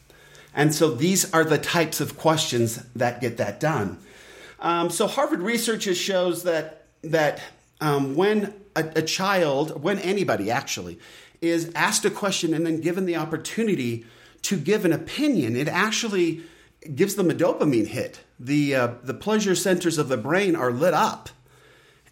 And 0.54 0.74
so 0.74 0.90
these 0.92 1.32
are 1.34 1.44
the 1.44 1.58
types 1.58 2.00
of 2.00 2.18
questions 2.18 2.84
that 2.96 3.22
get 3.22 3.38
that 3.38 3.60
done. 3.60 3.98
Um, 4.60 4.90
so 4.90 5.08
Harvard 5.08 5.42
research 5.42 5.84
shows 5.96 6.44
that 6.44 6.86
that 7.02 7.42
um, 7.82 8.16
when 8.16 8.54
a, 8.76 8.86
a 8.96 9.02
child, 9.02 9.84
when 9.84 10.00
anybody 10.00 10.50
actually, 10.50 11.00
is 11.42 11.70
asked 11.76 12.06
a 12.06 12.10
question 12.10 12.54
and 12.54 12.66
then 12.66 12.80
given 12.80 13.06
the 13.06 13.18
opportunity 13.18 14.06
to 14.44 14.58
give 14.58 14.86
an 14.86 14.94
opinion, 14.94 15.56
it 15.56 15.68
actually 15.68 16.42
gives 16.96 17.16
them 17.16 17.30
a 17.30 17.34
dopamine 17.34 17.88
hit. 17.88 18.22
The 18.40 18.76
uh, 18.76 18.88
the 19.04 19.14
pleasure 19.14 19.56
centers 19.56 19.98
of 19.98 20.08
the 20.08 20.18
brain 20.18 20.56
are 20.56 20.72
lit 20.72 20.94
up, 20.94 21.30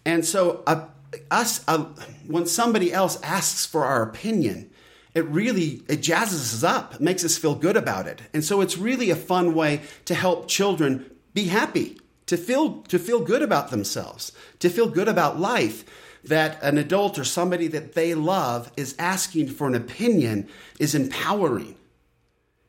and 0.04 0.24
so 0.24 0.62
uh, 0.66 0.86
us 1.30 1.64
uh, 1.68 1.84
when 2.26 2.46
somebody 2.46 2.92
else 2.92 3.20
asks 3.22 3.66
for 3.66 3.84
our 3.84 4.02
opinion, 4.02 4.70
it 5.14 5.26
really 5.26 5.82
it 5.88 6.00
jazzes 6.00 6.54
us 6.54 6.64
up, 6.64 6.94
it 6.94 7.00
makes 7.00 7.24
us 7.24 7.36
feel 7.36 7.54
good 7.54 7.76
about 7.76 8.06
it, 8.06 8.22
and 8.32 8.44
so 8.44 8.60
it's 8.60 8.78
really 8.78 9.10
a 9.10 9.16
fun 9.16 9.54
way 9.54 9.82
to 10.06 10.14
help 10.14 10.48
children 10.48 11.10
be 11.34 11.44
happy, 11.44 11.98
to 12.26 12.36
feel 12.36 12.82
to 12.82 12.98
feel 12.98 13.20
good 13.20 13.42
about 13.42 13.70
themselves, 13.70 14.32
to 14.58 14.70
feel 14.70 14.88
good 14.88 15.08
about 15.08 15.38
life. 15.38 15.84
That 16.24 16.62
an 16.62 16.78
adult 16.78 17.18
or 17.18 17.24
somebody 17.24 17.66
that 17.66 17.94
they 17.94 18.14
love 18.14 18.70
is 18.76 18.94
asking 18.96 19.48
for 19.48 19.66
an 19.66 19.74
opinion 19.74 20.48
is 20.78 20.94
empowering 20.94 21.74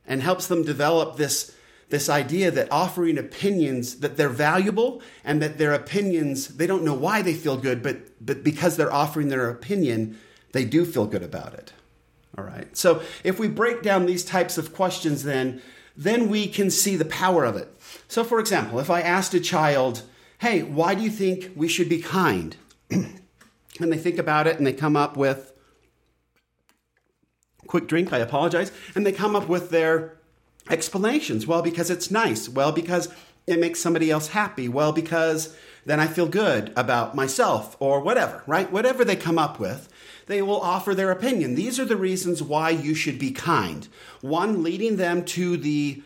and 0.08 0.24
helps 0.24 0.48
them 0.48 0.64
develop 0.64 1.18
this 1.18 1.56
this 1.90 2.10
idea 2.10 2.50
that 2.52 2.72
offering 2.72 3.18
opinions 3.18 4.00
that 4.00 4.18
they're 4.18 4.30
valuable 4.30 5.02
and 5.24 5.42
that 5.42 5.58
their 5.58 5.74
opinions 5.74 6.48
they 6.50 6.68
don't 6.68 6.84
know 6.84 6.94
why 6.94 7.22
they 7.22 7.34
feel 7.34 7.58
good 7.58 7.84
but 7.84 7.98
but 8.26 8.44
because 8.44 8.78
they're 8.78 8.94
offering 8.94 9.28
their 9.28 9.50
opinion 9.50 10.18
they 10.52 10.66
do 10.66 10.86
feel 10.86 11.06
good 11.06 11.24
about 11.24 11.54
it. 11.54 11.74
All 12.38 12.44
right. 12.44 12.76
So 12.76 13.02
if 13.24 13.40
we 13.40 13.48
break 13.48 13.82
down 13.82 14.06
these 14.06 14.26
types 14.26 14.58
of 14.58 14.74
questions 14.74 15.24
then 15.24 15.62
then 15.96 16.30
we 16.30 16.48
can 16.48 16.72
see 16.72 16.96
the 16.96 17.06
power 17.06 17.44
of 17.44 17.56
it. 17.56 17.70
So 18.08 18.24
for 18.24 18.40
example 18.40 18.80
if 18.80 18.90
i 18.90 19.02
asked 19.02 19.34
a 19.34 19.40
child 19.40 20.04
hey 20.40 20.64
why 20.64 20.96
do 20.96 21.04
you 21.04 21.12
think 21.12 21.52
we 21.56 21.68
should 21.68 21.90
be 21.90 22.02
kind? 22.02 22.56
And 23.80 23.92
they 23.92 23.98
think 23.98 24.20
about 24.20 24.46
it 24.46 24.58
and 24.60 24.68
they 24.68 24.74
come 24.74 24.96
up 24.96 25.18
with 25.18 25.52
quick 27.66 27.88
drink 27.88 28.14
i 28.14 28.20
apologize. 28.20 28.72
And 28.96 29.06
they 29.06 29.12
come 29.12 29.36
up 29.36 29.48
with 29.48 29.72
their 29.72 30.18
explanations. 30.70 31.48
Well, 31.48 31.62
because 31.62 31.90
it's 31.90 32.12
nice. 32.12 32.48
Well, 32.50 32.72
because 32.72 33.10
it 33.48 33.60
makes 33.60 33.80
somebody 33.80 34.10
else 34.10 34.30
happy. 34.30 34.70
Well, 34.70 34.94
because 34.94 35.56
then 35.86 36.00
I 36.00 36.08
feel 36.08 36.28
good 36.28 36.72
about 36.76 37.16
myself 37.16 37.76
or 37.80 38.00
whatever, 38.00 38.44
right? 38.48 38.72
Whatever 38.72 39.04
they 39.04 39.16
come 39.16 39.38
up 39.38 39.60
with, 39.60 39.90
they 40.28 40.42
will 40.42 40.62
offer 40.62 40.96
their 40.96 41.12
opinion. 41.12 41.56
These 41.56 41.80
are 41.80 41.86
the 41.86 41.98
reasons 41.98 42.42
why 42.42 42.70
you 42.70 42.96
should 42.96 43.20
be 43.20 43.32
kind. 43.32 43.88
One, 44.22 44.64
leading 44.64 44.96
them 44.96 45.26
to 45.26 45.58
the 45.58 46.02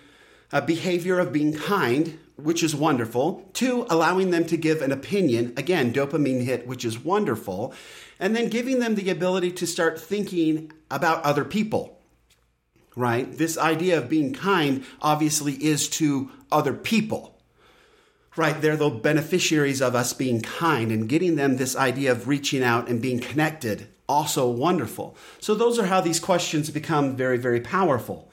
uh, 0.52 0.62
behavior 0.62 1.20
of 1.20 1.32
being 1.32 1.54
kind, 1.54 2.18
which 2.36 2.64
is 2.64 2.76
wonderful. 2.76 3.48
Two, 3.54 3.86
allowing 3.90 4.32
them 4.32 4.46
to 4.46 4.58
give 4.58 4.82
an 4.82 4.92
opinion, 4.92 5.54
again, 5.56 5.94
dopamine 5.94 6.44
hit, 6.44 6.66
which 6.66 6.84
is 6.84 6.98
wonderful. 6.98 7.74
And 8.20 8.36
then 8.36 8.50
giving 8.50 8.80
them 8.80 8.96
the 8.96 9.12
ability 9.12 9.52
to 9.52 9.68
start 9.68 10.00
thinking 10.00 10.72
about 10.90 11.24
other 11.24 11.46
people 11.46 11.97
right? 12.98 13.32
This 13.32 13.58
idea 13.58 14.00
of 14.00 14.10
being 14.10 14.34
kind 14.34 14.84
obviously 15.02 15.54
is 15.54 15.88
to 15.90 16.32
other 16.52 16.74
people, 16.74 17.40
right? 18.36 18.60
They're 18.60 18.76
the 18.76 18.90
beneficiaries 18.90 19.82
of 19.82 19.96
us 19.96 20.14
being 20.14 20.42
kind 20.42 20.92
and 20.92 21.08
getting 21.08 21.36
them 21.36 21.58
this 21.58 21.76
idea 21.76 22.12
of 22.12 22.28
reaching 22.28 22.64
out 22.64 22.90
and 22.90 23.02
being 23.02 23.20
connected. 23.20 23.88
Also 24.10 24.50
wonderful. 24.50 25.16
So, 25.40 25.54
those 25.54 25.78
are 25.78 25.86
how 25.86 26.02
these 26.02 26.20
questions 26.20 26.70
become 26.70 27.16
very, 27.16 27.38
very 27.38 27.60
powerful. 27.60 28.32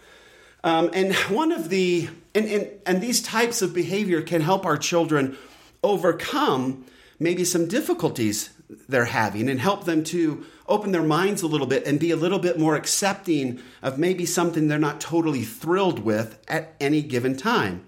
Um, 0.62 0.88
and 0.94 1.14
one 1.28 1.52
of 1.52 1.68
the, 1.68 2.08
and, 2.34 2.46
and, 2.46 2.68
and 2.86 3.00
these 3.02 3.20
types 3.20 3.60
of 3.60 3.74
behavior 3.74 4.22
can 4.22 4.40
help 4.40 4.64
our 4.64 4.78
children 4.78 5.36
overcome 5.82 6.86
maybe 7.18 7.44
some 7.44 7.68
difficulties 7.68 8.50
they're 8.88 9.04
having 9.04 9.50
and 9.50 9.60
help 9.60 9.84
them 9.84 10.02
to 10.04 10.46
open 10.66 10.92
their 10.92 11.02
minds 11.02 11.42
a 11.42 11.46
little 11.46 11.66
bit 11.66 11.86
and 11.86 12.00
be 12.00 12.10
a 12.10 12.16
little 12.16 12.38
bit 12.38 12.58
more 12.58 12.76
accepting 12.76 13.60
of 13.82 13.98
maybe 13.98 14.26
something 14.26 14.68
they're 14.68 14.78
not 14.78 15.00
totally 15.00 15.42
thrilled 15.42 15.98
with 15.98 16.38
at 16.48 16.74
any 16.80 17.02
given 17.02 17.36
time. 17.36 17.84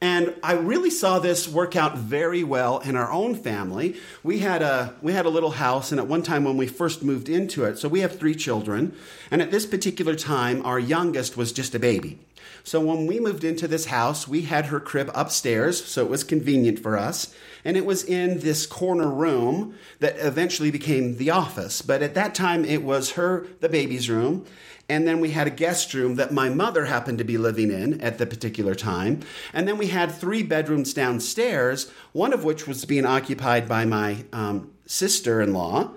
And 0.00 0.34
I 0.44 0.52
really 0.52 0.90
saw 0.90 1.18
this 1.18 1.48
work 1.48 1.74
out 1.74 1.98
very 1.98 2.44
well 2.44 2.78
in 2.78 2.94
our 2.94 3.10
own 3.10 3.34
family. 3.34 3.96
We 4.22 4.38
had 4.38 4.62
a 4.62 4.94
we 5.02 5.12
had 5.12 5.26
a 5.26 5.28
little 5.28 5.50
house 5.50 5.90
and 5.90 6.00
at 6.00 6.06
one 6.06 6.22
time 6.22 6.44
when 6.44 6.56
we 6.56 6.68
first 6.68 7.02
moved 7.02 7.28
into 7.28 7.64
it, 7.64 7.78
so 7.78 7.88
we 7.88 8.00
have 8.00 8.16
3 8.16 8.36
children, 8.36 8.94
and 9.30 9.42
at 9.42 9.50
this 9.50 9.66
particular 9.66 10.14
time 10.14 10.64
our 10.64 10.78
youngest 10.78 11.36
was 11.36 11.50
just 11.50 11.74
a 11.74 11.80
baby. 11.80 12.20
So 12.64 12.80
when 12.80 13.06
we 13.06 13.18
moved 13.18 13.44
into 13.44 13.66
this 13.66 13.86
house, 13.86 14.28
we 14.28 14.42
had 14.42 14.66
her 14.66 14.80
crib 14.80 15.10
upstairs, 15.14 15.82
so 15.84 16.04
it 16.04 16.10
was 16.10 16.24
convenient 16.24 16.78
for 16.78 16.98
us. 16.98 17.34
And 17.64 17.76
it 17.76 17.86
was 17.86 18.04
in 18.04 18.40
this 18.40 18.66
corner 18.66 19.08
room 19.08 19.74
that 20.00 20.16
eventually 20.18 20.70
became 20.70 21.16
the 21.16 21.30
office. 21.30 21.82
But 21.82 22.02
at 22.02 22.14
that 22.14 22.34
time, 22.34 22.64
it 22.64 22.82
was 22.82 23.12
her, 23.12 23.46
the 23.60 23.68
baby's 23.68 24.08
room. 24.08 24.46
And 24.88 25.06
then 25.06 25.20
we 25.20 25.30
had 25.30 25.46
a 25.46 25.50
guest 25.50 25.92
room 25.92 26.14
that 26.14 26.32
my 26.32 26.48
mother 26.48 26.86
happened 26.86 27.18
to 27.18 27.24
be 27.24 27.36
living 27.36 27.70
in 27.70 28.00
at 28.00 28.16
the 28.16 28.26
particular 28.26 28.74
time. 28.74 29.20
And 29.52 29.68
then 29.68 29.76
we 29.76 29.88
had 29.88 30.12
three 30.12 30.42
bedrooms 30.42 30.94
downstairs, 30.94 31.90
one 32.12 32.32
of 32.32 32.42
which 32.42 32.66
was 32.66 32.84
being 32.86 33.04
occupied 33.04 33.68
by 33.68 33.84
my 33.84 34.24
um, 34.32 34.72
sister 34.86 35.42
in 35.42 35.52
law, 35.52 35.90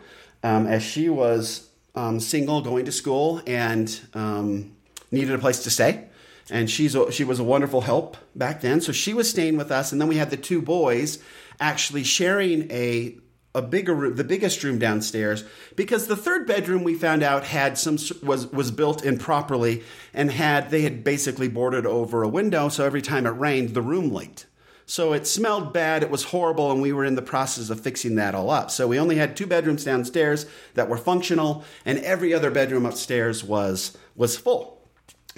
um, 0.43 0.67
as 0.67 0.83
she 0.83 1.07
was 1.07 1.69
um, 1.95 2.19
single, 2.19 2.61
going 2.61 2.83
to 2.85 2.91
school, 2.91 3.41
and 3.47 4.01
um, 4.13 4.73
needed 5.09 5.33
a 5.33 5.39
place 5.39 5.63
to 5.63 5.69
stay 5.69 6.07
and 6.51 6.69
she's 6.69 6.93
a, 6.93 7.11
she 7.11 7.23
was 7.23 7.39
a 7.39 7.43
wonderful 7.43 7.81
help 7.81 8.17
back 8.35 8.61
then. 8.61 8.81
So 8.81 8.91
she 8.91 9.13
was 9.13 9.29
staying 9.29 9.57
with 9.57 9.71
us, 9.71 9.91
and 9.91 9.99
then 9.99 10.07
we 10.07 10.17
had 10.17 10.29
the 10.29 10.37
two 10.37 10.61
boys 10.61 11.17
actually 11.59 12.03
sharing 12.03 12.69
a 12.71 13.17
a 13.53 13.61
bigger 13.61 13.93
room, 13.93 14.15
the 14.15 14.23
biggest 14.23 14.63
room 14.63 14.79
downstairs, 14.79 15.43
because 15.75 16.07
the 16.07 16.15
third 16.15 16.47
bedroom 16.47 16.83
we 16.83 16.93
found 16.93 17.21
out 17.21 17.43
had 17.43 17.77
some 17.77 17.97
was 18.21 18.47
was 18.47 18.71
built 18.71 19.03
improperly 19.03 19.83
and 20.13 20.31
had 20.31 20.69
they 20.69 20.81
had 20.81 21.03
basically 21.03 21.47
boarded 21.47 21.85
over 21.85 22.21
a 22.21 22.29
window, 22.29 22.69
so 22.69 22.85
every 22.85 23.01
time 23.01 23.25
it 23.25 23.31
rained, 23.31 23.69
the 23.69 23.81
room 23.81 24.13
leaked. 24.13 24.45
So 24.85 25.13
it 25.13 25.25
smelled 25.25 25.71
bad, 25.71 26.03
it 26.03 26.09
was 26.09 26.25
horrible, 26.25 26.69
and 26.69 26.81
we 26.81 26.91
were 26.91 27.05
in 27.05 27.15
the 27.15 27.21
process 27.21 27.69
of 27.69 27.79
fixing 27.79 28.15
that 28.15 28.35
all 28.35 28.49
up. 28.49 28.69
So 28.71 28.89
we 28.89 28.99
only 28.99 29.15
had 29.15 29.37
two 29.37 29.47
bedrooms 29.47 29.85
downstairs 29.85 30.45
that 30.73 30.89
were 30.89 30.97
functional, 30.97 31.63
and 31.85 31.99
every 31.99 32.33
other 32.33 32.51
bedroom 32.51 32.85
upstairs 32.85 33.41
was 33.41 33.97
was 34.15 34.35
full. 34.35 34.80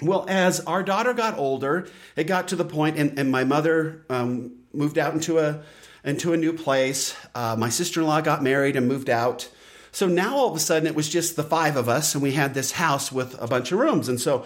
Well, 0.02 0.26
as 0.28 0.60
our 0.60 0.82
daughter 0.82 1.14
got 1.14 1.38
older, 1.38 1.88
it 2.16 2.24
got 2.24 2.48
to 2.48 2.56
the 2.56 2.64
point, 2.64 2.98
and, 2.98 3.18
and 3.18 3.30
my 3.30 3.44
mother 3.44 4.04
um, 4.10 4.56
moved 4.72 4.98
out 4.98 5.14
into 5.14 5.38
a 5.38 5.62
into 6.04 6.34
a 6.34 6.36
new 6.36 6.52
place. 6.52 7.16
Uh, 7.34 7.56
my 7.58 7.70
sister 7.70 8.00
in 8.00 8.06
law 8.06 8.20
got 8.20 8.42
married 8.42 8.76
and 8.76 8.86
moved 8.86 9.08
out. 9.08 9.48
So 9.90 10.06
now 10.06 10.36
all 10.36 10.50
of 10.50 10.56
a 10.56 10.60
sudden 10.60 10.86
it 10.86 10.94
was 10.94 11.08
just 11.08 11.36
the 11.36 11.42
five 11.42 11.76
of 11.76 11.88
us, 11.88 12.14
and 12.14 12.22
we 12.22 12.32
had 12.32 12.52
this 12.52 12.72
house 12.72 13.10
with 13.10 13.40
a 13.40 13.46
bunch 13.46 13.72
of 13.72 13.78
rooms. 13.78 14.08
And 14.08 14.20
so 14.20 14.44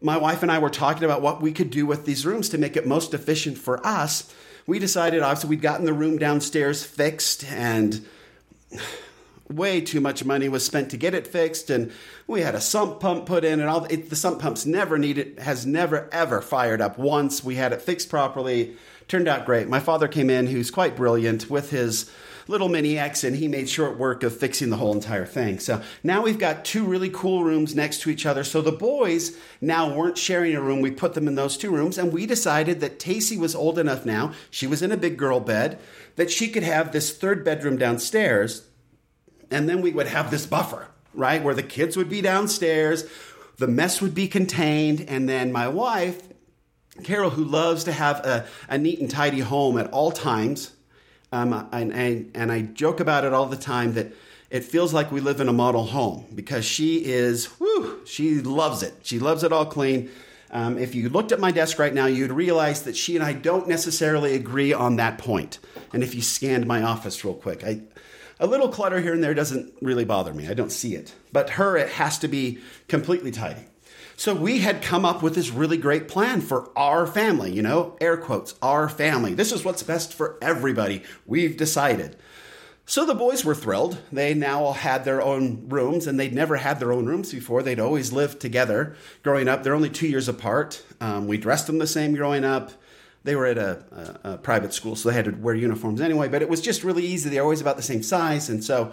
my 0.00 0.16
wife 0.16 0.42
and 0.42 0.50
I 0.50 0.58
were 0.58 0.70
talking 0.70 1.04
about 1.04 1.22
what 1.22 1.40
we 1.40 1.52
could 1.52 1.70
do 1.70 1.86
with 1.86 2.04
these 2.04 2.24
rooms 2.24 2.48
to 2.48 2.58
make 2.58 2.76
it 2.76 2.86
most 2.86 3.14
efficient 3.14 3.58
for 3.58 3.86
us. 3.86 4.32
We 4.66 4.78
decided, 4.78 5.22
obviously, 5.22 5.50
we'd 5.50 5.62
gotten 5.62 5.86
the 5.86 5.92
room 5.92 6.18
downstairs 6.18 6.82
fixed 6.84 7.44
and 7.50 8.04
way 9.50 9.80
too 9.80 10.00
much 10.00 10.24
money 10.24 10.48
was 10.48 10.64
spent 10.64 10.90
to 10.90 10.96
get 10.96 11.14
it 11.14 11.26
fixed 11.26 11.70
and 11.70 11.90
we 12.26 12.42
had 12.42 12.54
a 12.54 12.60
sump 12.60 13.00
pump 13.00 13.26
put 13.26 13.44
in 13.44 13.60
and 13.60 13.68
all 13.68 13.84
it, 13.86 14.10
the 14.10 14.16
sump 14.16 14.40
pumps 14.40 14.66
never 14.66 14.98
needed 14.98 15.38
has 15.38 15.64
never 15.64 16.08
ever 16.12 16.40
fired 16.40 16.80
up 16.80 16.98
once 16.98 17.42
we 17.42 17.54
had 17.54 17.72
it 17.72 17.80
fixed 17.80 18.10
properly 18.10 18.76
turned 19.08 19.26
out 19.26 19.46
great 19.46 19.68
my 19.68 19.80
father 19.80 20.06
came 20.06 20.28
in 20.28 20.46
who's 20.46 20.70
quite 20.70 20.94
brilliant 20.94 21.48
with 21.48 21.70
his 21.70 22.10
little 22.48 22.68
mini 22.68 22.98
X 22.98 23.22
and 23.22 23.36
he 23.36 23.46
made 23.46 23.68
short 23.68 23.98
work 23.98 24.22
of 24.22 24.36
fixing 24.36 24.70
the 24.70 24.76
whole 24.76 24.94
entire 24.94 25.26
thing. 25.26 25.58
So 25.60 25.82
now 26.02 26.22
we've 26.22 26.38
got 26.38 26.64
two 26.64 26.84
really 26.84 27.10
cool 27.10 27.44
rooms 27.44 27.76
next 27.76 28.00
to 28.00 28.10
each 28.10 28.26
other. 28.26 28.42
So 28.42 28.62
the 28.62 28.72
boys 28.72 29.36
now 29.60 29.94
weren't 29.94 30.18
sharing 30.18 30.56
a 30.56 30.62
room. 30.62 30.80
We 30.80 30.90
put 30.90 31.14
them 31.14 31.28
in 31.28 31.34
those 31.34 31.56
two 31.56 31.70
rooms 31.70 31.98
and 31.98 32.12
we 32.12 32.26
decided 32.26 32.80
that 32.80 32.98
Tacey 32.98 33.36
was 33.36 33.54
old 33.54 33.78
enough 33.78 34.04
now. 34.04 34.32
She 34.50 34.66
was 34.66 34.82
in 34.82 34.90
a 34.90 34.96
big 34.96 35.18
girl 35.18 35.40
bed 35.40 35.78
that 36.16 36.30
she 36.30 36.48
could 36.48 36.62
have 36.62 36.90
this 36.90 37.16
third 37.16 37.44
bedroom 37.44 37.76
downstairs. 37.76 38.67
And 39.50 39.68
then 39.68 39.80
we 39.80 39.92
would 39.92 40.08
have 40.08 40.30
this 40.30 40.46
buffer, 40.46 40.88
right? 41.14 41.42
Where 41.42 41.54
the 41.54 41.62
kids 41.62 41.96
would 41.96 42.08
be 42.08 42.20
downstairs, 42.20 43.04
the 43.56 43.68
mess 43.68 44.00
would 44.00 44.14
be 44.14 44.28
contained, 44.28 45.04
and 45.08 45.28
then 45.28 45.50
my 45.50 45.68
wife 45.68 46.28
Carol, 47.04 47.30
who 47.30 47.44
loves 47.44 47.84
to 47.84 47.92
have 47.92 48.24
a, 48.24 48.46
a 48.68 48.78
neat 48.78 49.00
and 49.00 49.10
tidy 49.10 49.40
home 49.40 49.78
at 49.78 49.90
all 49.92 50.10
times, 50.10 50.72
um, 51.32 51.68
and, 51.72 51.92
and, 51.92 52.30
and 52.34 52.50
I 52.50 52.62
joke 52.62 53.00
about 53.00 53.24
it 53.24 53.32
all 53.32 53.46
the 53.46 53.56
time 53.56 53.94
that 53.94 54.12
it 54.50 54.64
feels 54.64 54.94
like 54.94 55.12
we 55.12 55.20
live 55.20 55.40
in 55.40 55.48
a 55.48 55.52
model 55.52 55.84
home 55.84 56.24
because 56.34 56.64
she 56.64 57.04
is, 57.04 57.46
whew, 57.58 58.00
she 58.06 58.40
loves 58.40 58.82
it. 58.82 58.94
She 59.02 59.18
loves 59.18 59.44
it 59.44 59.52
all 59.52 59.66
clean. 59.66 60.10
Um, 60.50 60.78
if 60.78 60.94
you 60.94 61.10
looked 61.10 61.32
at 61.32 61.38
my 61.38 61.50
desk 61.50 61.78
right 61.78 61.92
now, 61.92 62.06
you'd 62.06 62.32
realize 62.32 62.82
that 62.84 62.96
she 62.96 63.14
and 63.14 63.24
I 63.24 63.34
don't 63.34 63.68
necessarily 63.68 64.34
agree 64.34 64.72
on 64.72 64.96
that 64.96 65.18
point. 65.18 65.58
And 65.92 66.02
if 66.02 66.14
you 66.14 66.22
scanned 66.22 66.66
my 66.66 66.82
office 66.82 67.22
real 67.22 67.34
quick, 67.34 67.62
I, 67.62 67.82
a 68.40 68.46
little 68.46 68.68
clutter 68.68 69.00
here 69.00 69.14
and 69.14 69.22
there 69.22 69.34
doesn't 69.34 69.74
really 69.80 70.04
bother 70.04 70.32
me. 70.32 70.48
I 70.48 70.54
don't 70.54 70.72
see 70.72 70.94
it. 70.94 71.14
But 71.32 71.50
her, 71.50 71.76
it 71.76 71.90
has 71.90 72.18
to 72.20 72.28
be 72.28 72.58
completely 72.86 73.30
tidy. 73.30 73.64
So 74.16 74.34
we 74.34 74.58
had 74.58 74.82
come 74.82 75.04
up 75.04 75.22
with 75.22 75.36
this 75.36 75.50
really 75.50 75.76
great 75.76 76.08
plan 76.08 76.40
for 76.40 76.70
our 76.76 77.06
family, 77.06 77.52
you 77.52 77.62
know, 77.62 77.96
air 78.00 78.16
quotes, 78.16 78.54
our 78.60 78.88
family. 78.88 79.34
This 79.34 79.52
is 79.52 79.64
what's 79.64 79.84
best 79.84 80.12
for 80.12 80.36
everybody. 80.42 81.04
We've 81.24 81.56
decided. 81.56 82.16
So 82.84 83.04
the 83.04 83.14
boys 83.14 83.44
were 83.44 83.54
thrilled. 83.54 83.98
They 84.10 84.34
now 84.34 84.64
all 84.64 84.72
had 84.72 85.04
their 85.04 85.22
own 85.22 85.68
rooms, 85.68 86.06
and 86.06 86.18
they'd 86.18 86.34
never 86.34 86.56
had 86.56 86.80
their 86.80 86.90
own 86.90 87.06
rooms 87.06 87.30
before. 87.30 87.62
They'd 87.62 87.78
always 87.78 88.12
lived 88.12 88.40
together 88.40 88.96
growing 89.22 89.46
up. 89.46 89.62
They're 89.62 89.74
only 89.74 89.90
two 89.90 90.08
years 90.08 90.26
apart. 90.26 90.82
Um, 91.00 91.28
we 91.28 91.36
dressed 91.36 91.66
them 91.66 91.78
the 91.78 91.86
same 91.86 92.14
growing 92.14 92.44
up. 92.44 92.72
They 93.24 93.36
were 93.36 93.46
at 93.46 93.58
a, 93.58 94.18
a, 94.24 94.32
a, 94.32 94.38
private 94.38 94.72
school, 94.72 94.96
so 94.96 95.08
they 95.08 95.14
had 95.14 95.26
to 95.26 95.32
wear 95.32 95.54
uniforms 95.54 96.00
anyway, 96.00 96.28
but 96.28 96.42
it 96.42 96.48
was 96.48 96.60
just 96.60 96.84
really 96.84 97.04
easy. 97.04 97.28
They're 97.28 97.42
always 97.42 97.60
about 97.60 97.76
the 97.76 97.82
same 97.82 98.02
size. 98.02 98.48
And 98.48 98.62
so 98.62 98.92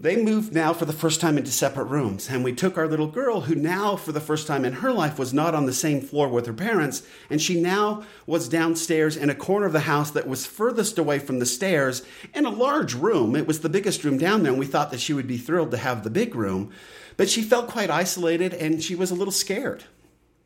they 0.00 0.16
moved 0.16 0.54
now 0.54 0.72
for 0.72 0.84
the 0.84 0.92
first 0.92 1.20
time 1.20 1.36
into 1.36 1.50
separate 1.50 1.86
rooms, 1.86 2.28
and 2.30 2.44
we 2.44 2.52
took 2.52 2.78
our 2.78 2.86
little 2.86 3.08
girl, 3.08 3.42
who 3.42 3.56
now, 3.56 3.96
for 3.96 4.12
the 4.12 4.20
first 4.20 4.46
time 4.46 4.64
in 4.64 4.74
her 4.74 4.92
life, 4.92 5.18
was 5.18 5.34
not 5.34 5.56
on 5.56 5.66
the 5.66 5.72
same 5.72 6.00
floor 6.00 6.28
with 6.28 6.46
her 6.46 6.52
parents, 6.52 7.02
and 7.28 7.42
she 7.42 7.60
now 7.60 8.04
was 8.24 8.48
downstairs 8.48 9.16
in 9.16 9.28
a 9.28 9.34
corner 9.34 9.66
of 9.66 9.72
the 9.72 9.80
house 9.80 10.12
that 10.12 10.28
was 10.28 10.46
furthest 10.46 10.98
away 10.98 11.18
from 11.18 11.40
the 11.40 11.46
stairs 11.46 12.04
in 12.32 12.46
a 12.46 12.50
large 12.50 12.94
room. 12.94 13.34
It 13.34 13.48
was 13.48 13.60
the 13.60 13.68
biggest 13.68 14.04
room 14.04 14.18
down 14.18 14.44
there, 14.44 14.52
and 14.52 14.60
we 14.60 14.66
thought 14.66 14.92
that 14.92 15.00
she 15.00 15.12
would 15.12 15.26
be 15.26 15.36
thrilled 15.36 15.72
to 15.72 15.76
have 15.76 16.04
the 16.04 16.10
big 16.10 16.36
room, 16.36 16.70
but 17.16 17.28
she 17.28 17.42
felt 17.42 17.66
quite 17.66 17.90
isolated 17.90 18.54
and 18.54 18.80
she 18.80 18.94
was 18.94 19.10
a 19.10 19.16
little 19.16 19.32
scared, 19.32 19.82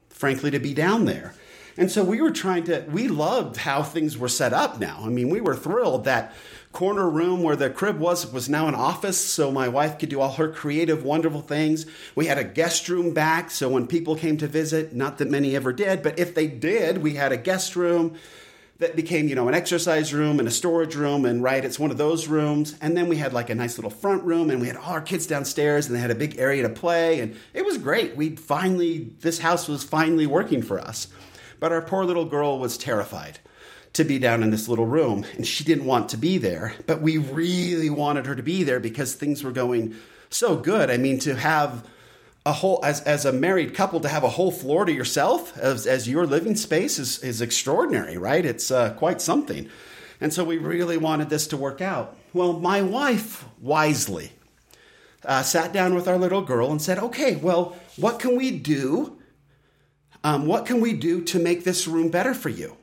frankly, 0.08 0.50
to 0.50 0.58
be 0.58 0.72
down 0.72 1.04
there. 1.04 1.34
And 1.76 1.90
so 1.90 2.04
we 2.04 2.20
were 2.20 2.30
trying 2.30 2.64
to, 2.64 2.84
we 2.90 3.08
loved 3.08 3.56
how 3.56 3.82
things 3.82 4.18
were 4.18 4.28
set 4.28 4.52
up 4.52 4.78
now. 4.78 5.00
I 5.02 5.08
mean, 5.08 5.30
we 5.30 5.40
were 5.40 5.56
thrilled 5.56 6.04
that 6.04 6.34
corner 6.72 7.08
room 7.08 7.42
where 7.42 7.56
the 7.56 7.68
crib 7.68 7.98
was 7.98 8.32
was 8.32 8.48
now 8.48 8.66
an 8.66 8.74
office 8.74 9.22
so 9.22 9.50
my 9.50 9.68
wife 9.68 9.98
could 9.98 10.08
do 10.08 10.20
all 10.20 10.32
her 10.32 10.48
creative 10.48 11.04
wonderful 11.04 11.42
things. 11.42 11.84
We 12.14 12.26
had 12.26 12.38
a 12.38 12.44
guest 12.44 12.88
room 12.88 13.12
back 13.12 13.50
so 13.50 13.68
when 13.68 13.86
people 13.86 14.16
came 14.16 14.38
to 14.38 14.46
visit 14.46 14.94
not 14.94 15.18
that 15.18 15.28
many 15.28 15.54
ever 15.54 15.72
did 15.72 16.02
but 16.02 16.18
if 16.18 16.34
they 16.34 16.46
did 16.46 16.98
we 16.98 17.14
had 17.14 17.30
a 17.30 17.36
guest 17.36 17.76
room 17.76 18.16
that 18.78 18.96
became 18.96 19.28
you 19.28 19.34
know 19.34 19.48
an 19.48 19.54
exercise 19.54 20.14
room 20.14 20.38
and 20.38 20.48
a 20.48 20.50
storage 20.50 20.94
room 20.94 21.26
and 21.26 21.42
right 21.42 21.62
it's 21.62 21.78
one 21.78 21.90
of 21.90 21.98
those 21.98 22.26
rooms. 22.26 22.74
And 22.80 22.96
then 22.96 23.06
we 23.06 23.16
had 23.16 23.34
like 23.34 23.50
a 23.50 23.54
nice 23.54 23.76
little 23.76 23.90
front 23.90 24.24
room 24.24 24.48
and 24.48 24.58
we 24.58 24.66
had 24.66 24.76
all 24.76 24.92
our 24.92 25.02
kids 25.02 25.26
downstairs 25.26 25.86
and 25.86 25.94
they 25.94 26.00
had 26.00 26.10
a 26.10 26.14
big 26.14 26.38
area 26.38 26.62
to 26.62 26.70
play 26.70 27.20
and 27.20 27.36
it 27.52 27.66
was 27.66 27.76
great. 27.76 28.16
We 28.16 28.34
finally 28.36 29.10
this 29.20 29.40
house 29.40 29.68
was 29.68 29.84
finally 29.84 30.26
working 30.26 30.62
for 30.62 30.80
us 30.80 31.08
but 31.62 31.70
our 31.70 31.80
poor 31.80 32.04
little 32.04 32.24
girl 32.24 32.58
was 32.58 32.76
terrified 32.76 33.38
to 33.92 34.02
be 34.02 34.18
down 34.18 34.42
in 34.42 34.50
this 34.50 34.68
little 34.68 34.84
room. 34.84 35.24
And 35.36 35.46
she 35.46 35.62
didn't 35.62 35.84
want 35.84 36.08
to 36.08 36.16
be 36.16 36.36
there, 36.36 36.74
but 36.88 37.00
we 37.00 37.18
really 37.18 37.88
wanted 37.88 38.26
her 38.26 38.34
to 38.34 38.42
be 38.42 38.64
there 38.64 38.80
because 38.80 39.14
things 39.14 39.44
were 39.44 39.52
going 39.52 39.94
so 40.28 40.56
good. 40.56 40.90
I 40.90 40.96
mean, 40.96 41.20
to 41.20 41.36
have 41.36 41.86
a 42.44 42.52
whole, 42.52 42.84
as, 42.84 43.00
as 43.02 43.24
a 43.24 43.32
married 43.32 43.76
couple, 43.76 44.00
to 44.00 44.08
have 44.08 44.24
a 44.24 44.30
whole 44.30 44.50
floor 44.50 44.84
to 44.84 44.92
yourself 44.92 45.56
as, 45.56 45.86
as 45.86 46.08
your 46.08 46.26
living 46.26 46.56
space 46.56 46.98
is, 46.98 47.20
is 47.20 47.40
extraordinary, 47.40 48.18
right? 48.18 48.44
It's 48.44 48.72
uh, 48.72 48.94
quite 48.94 49.22
something. 49.22 49.70
And 50.20 50.34
so 50.34 50.42
we 50.42 50.58
really 50.58 50.96
wanted 50.96 51.30
this 51.30 51.46
to 51.46 51.56
work 51.56 51.80
out. 51.80 52.16
Well, 52.32 52.54
my 52.54 52.82
wife 52.82 53.44
wisely 53.60 54.32
uh, 55.24 55.44
sat 55.44 55.72
down 55.72 55.94
with 55.94 56.08
our 56.08 56.18
little 56.18 56.42
girl 56.42 56.72
and 56.72 56.82
said, 56.82 56.98
okay, 56.98 57.36
well, 57.36 57.76
what 57.96 58.18
can 58.18 58.36
we 58.36 58.50
do? 58.50 59.16
Um, 60.24 60.46
what 60.46 60.66
can 60.66 60.80
we 60.80 60.92
do 60.92 61.20
to 61.22 61.38
make 61.38 61.64
this 61.64 61.86
room 61.86 62.08
better 62.08 62.34
for 62.34 62.48
you? 62.48 62.76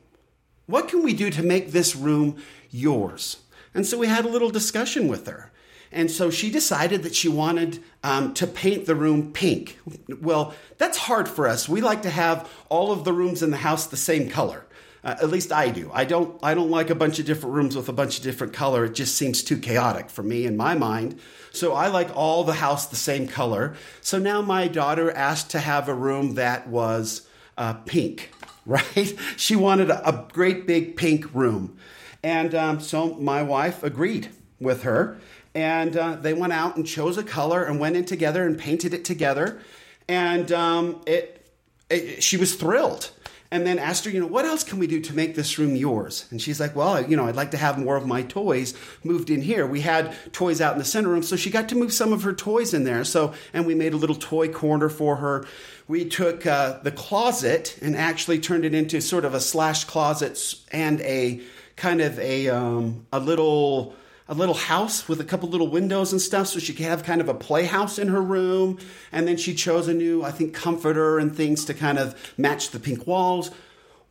What 0.66 0.88
can 0.88 1.04
we 1.04 1.14
do 1.14 1.30
to 1.32 1.44
make 1.44 1.72
this 1.72 1.96
room 1.96 2.38
yours? 2.70 3.38
And 3.74 3.86
so 3.86 3.98
we 3.98 4.08
had 4.08 4.26
a 4.26 4.30
little 4.30 4.50
discussion 4.50 5.08
with 5.08 5.28
her. 5.28 5.52
And 5.92 6.12
so 6.12 6.30
she 6.30 6.52
decided 6.52 7.02
that 7.04 7.16
she 7.16 7.28
wanted 7.28 7.84
um, 8.04 8.34
to 8.36 8.46
paint 8.46 8.86
the 8.86 8.94
room 8.94 9.32
pink. 9.32 9.80
Well, 10.22 10.54
that's 10.78 10.98
hard 10.98 11.28
for 11.28 11.48
us. 11.48 11.68
We 11.68 11.82
like 11.82 12.04
to 12.04 12.10
have 12.12 12.48
all 12.70 12.92
of 12.92 13.04
the 13.04 13.14
rooms 13.14 13.42
in 13.42 13.50
the 13.50 13.58
house 13.58 13.88
the 13.88 13.98
same 13.98 14.30
color. 14.30 14.66
Uh, 15.04 15.16
at 15.22 15.30
least 15.30 15.52
I 15.52 15.70
do. 15.70 15.90
I 15.94 16.04
don't. 16.04 16.38
I 16.44 16.54
don't 16.54 16.70
like 16.70 16.90
a 16.90 16.96
bunch 16.96 17.20
of 17.20 17.26
different 17.26 17.56
rooms 17.56 17.76
with 17.76 17.88
a 17.88 17.94
bunch 17.94 18.18
of 18.18 18.24
different 18.24 18.52
color. 18.52 18.84
It 18.84 18.94
just 18.94 19.16
seems 19.16 19.42
too 19.42 19.58
chaotic 19.58 20.10
for 20.10 20.24
me 20.24 20.46
in 20.46 20.58
my 20.58 20.76
mind. 20.76 21.20
So 21.52 21.74
I 21.74 21.88
like 21.88 22.16
all 22.16 22.44
the 22.44 22.54
house 22.54 22.86
the 22.86 22.98
same 22.98 23.26
color. 23.26 23.76
So 24.02 24.20
now 24.20 24.42
my 24.42 24.68
daughter 24.68 25.10
asked 25.10 25.52
to 25.52 25.60
have 25.60 25.88
a 25.88 25.94
room 25.94 26.36
that 26.36 26.68
was 26.68 27.29
uh, 27.60 27.74
pink 27.86 28.32
right? 28.70 29.16
She 29.36 29.56
wanted 29.56 29.90
a, 29.90 30.08
a 30.08 30.28
great 30.32 30.68
big 30.68 30.96
pink 30.96 31.34
room. 31.34 31.78
And 32.22 32.54
um, 32.54 32.80
so 32.80 33.16
my 33.16 33.42
wife 33.42 33.84
agreed 33.84 34.30
with 34.60 34.84
her. 34.84 35.18
And 35.56 35.98
uh, 35.98 36.16
they 36.16 36.34
went 36.34 36.54
out 36.54 36.76
and 36.76 36.86
chose 36.86 37.18
a 37.18 37.24
color 37.24 37.64
and 37.64 37.80
went 37.80 37.96
in 37.96 38.06
together 38.06 38.46
and 38.46 38.58
painted 38.58 38.94
it 38.94 39.04
together. 39.04 39.60
And 40.08 40.52
um, 40.52 41.02
it, 41.08 41.52
it, 41.90 42.22
she 42.22 42.38
was 42.38 42.56
thrilled. 42.56 43.10
And 43.52 43.66
then 43.66 43.80
asked 43.80 44.06
her, 44.06 44.12
you 44.12 44.20
know, 44.20 44.28
what 44.28 44.46
else 44.46 44.64
can 44.64 44.78
we 44.78 44.86
do 44.86 45.00
to 45.02 45.16
make 45.16 45.34
this 45.34 45.58
room 45.58 45.76
yours? 45.76 46.26
And 46.30 46.40
she's 46.40 46.60
like, 46.60 46.76
well, 46.76 47.04
you 47.04 47.18
know, 47.18 47.26
I'd 47.26 47.36
like 47.36 47.50
to 47.52 47.58
have 47.58 47.80
more 47.80 47.96
of 47.96 48.06
my 48.06 48.22
toys 48.22 48.76
moved 49.04 49.32
in 49.32 49.42
here. 49.42 49.66
We 49.66 49.82
had 49.82 50.16
toys 50.34 50.62
out 50.62 50.74
in 50.74 50.80
the 50.80 50.86
center 50.86 51.10
room, 51.10 51.24
so 51.24 51.36
she 51.36 51.50
got 51.50 51.68
to 51.70 51.76
move 51.76 51.92
some 51.92 52.14
of 52.14 52.22
her 52.22 52.34
toys 52.34 52.76
in 52.76 52.84
there. 52.84 53.04
So, 53.04 53.34
and 53.52 53.66
we 53.66 53.74
made 53.74 53.94
a 53.94 53.98
little 53.98 54.16
toy 54.16 54.50
corner 54.50 54.88
for 54.88 55.16
her 55.16 55.48
we 55.90 56.06
took 56.06 56.46
uh, 56.46 56.78
the 56.84 56.92
closet 56.92 57.78
and 57.82 57.96
actually 57.96 58.40
turned 58.40 58.64
it 58.64 58.76
into 58.76 59.02
sort 59.02 59.26
of 59.26 59.34
a 59.34 59.40
slash 59.42 59.86
closet 59.86 60.54
and 60.72 61.02
a 61.02 61.42
kind 61.76 62.00
of 62.00 62.18
a 62.20 62.48
um, 62.48 63.08
a 63.12 63.20
little 63.20 63.96
a 64.30 64.36
little 64.36 64.56
house 64.56 65.10
with 65.10 65.20
a 65.20 65.26
couple 65.26 65.50
little 65.50 65.68
windows 65.68 66.12
and 66.12 66.22
stuff 66.22 66.48
so 66.48 66.60
she 66.60 66.72
could 66.72 66.86
have 66.86 67.04
kind 67.04 67.20
of 67.20 67.28
a 67.28 67.34
playhouse 67.34 67.98
in 68.00 68.08
her 68.08 68.22
room 68.22 68.78
and 69.12 69.28
then 69.28 69.36
she 69.36 69.54
chose 69.54 69.88
a 69.88 69.94
new 69.94 70.24
i 70.24 70.32
think 70.32 70.54
comforter 70.54 71.18
and 71.20 71.36
things 71.36 71.66
to 71.66 71.74
kind 71.74 71.98
of 71.98 72.16
match 72.38 72.70
the 72.70 72.80
pink 72.80 73.06
walls 73.08 73.52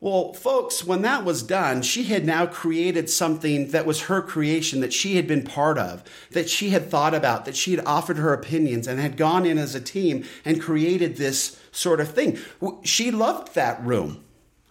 well, 0.00 0.32
folks, 0.32 0.84
when 0.84 1.02
that 1.02 1.24
was 1.24 1.42
done, 1.42 1.82
she 1.82 2.04
had 2.04 2.24
now 2.24 2.46
created 2.46 3.10
something 3.10 3.72
that 3.72 3.84
was 3.84 4.02
her 4.02 4.22
creation 4.22 4.80
that 4.80 4.92
she 4.92 5.16
had 5.16 5.26
been 5.26 5.42
part 5.42 5.76
of, 5.76 6.04
that 6.30 6.48
she 6.48 6.70
had 6.70 6.88
thought 6.88 7.14
about, 7.14 7.46
that 7.46 7.56
she 7.56 7.72
had 7.72 7.84
offered 7.84 8.16
her 8.16 8.32
opinions 8.32 8.86
and 8.86 9.00
had 9.00 9.16
gone 9.16 9.44
in 9.44 9.58
as 9.58 9.74
a 9.74 9.80
team 9.80 10.24
and 10.44 10.62
created 10.62 11.16
this 11.16 11.60
sort 11.72 11.98
of 11.98 12.12
thing. 12.12 12.38
She 12.84 13.10
loved 13.10 13.56
that 13.56 13.84
room. 13.84 14.22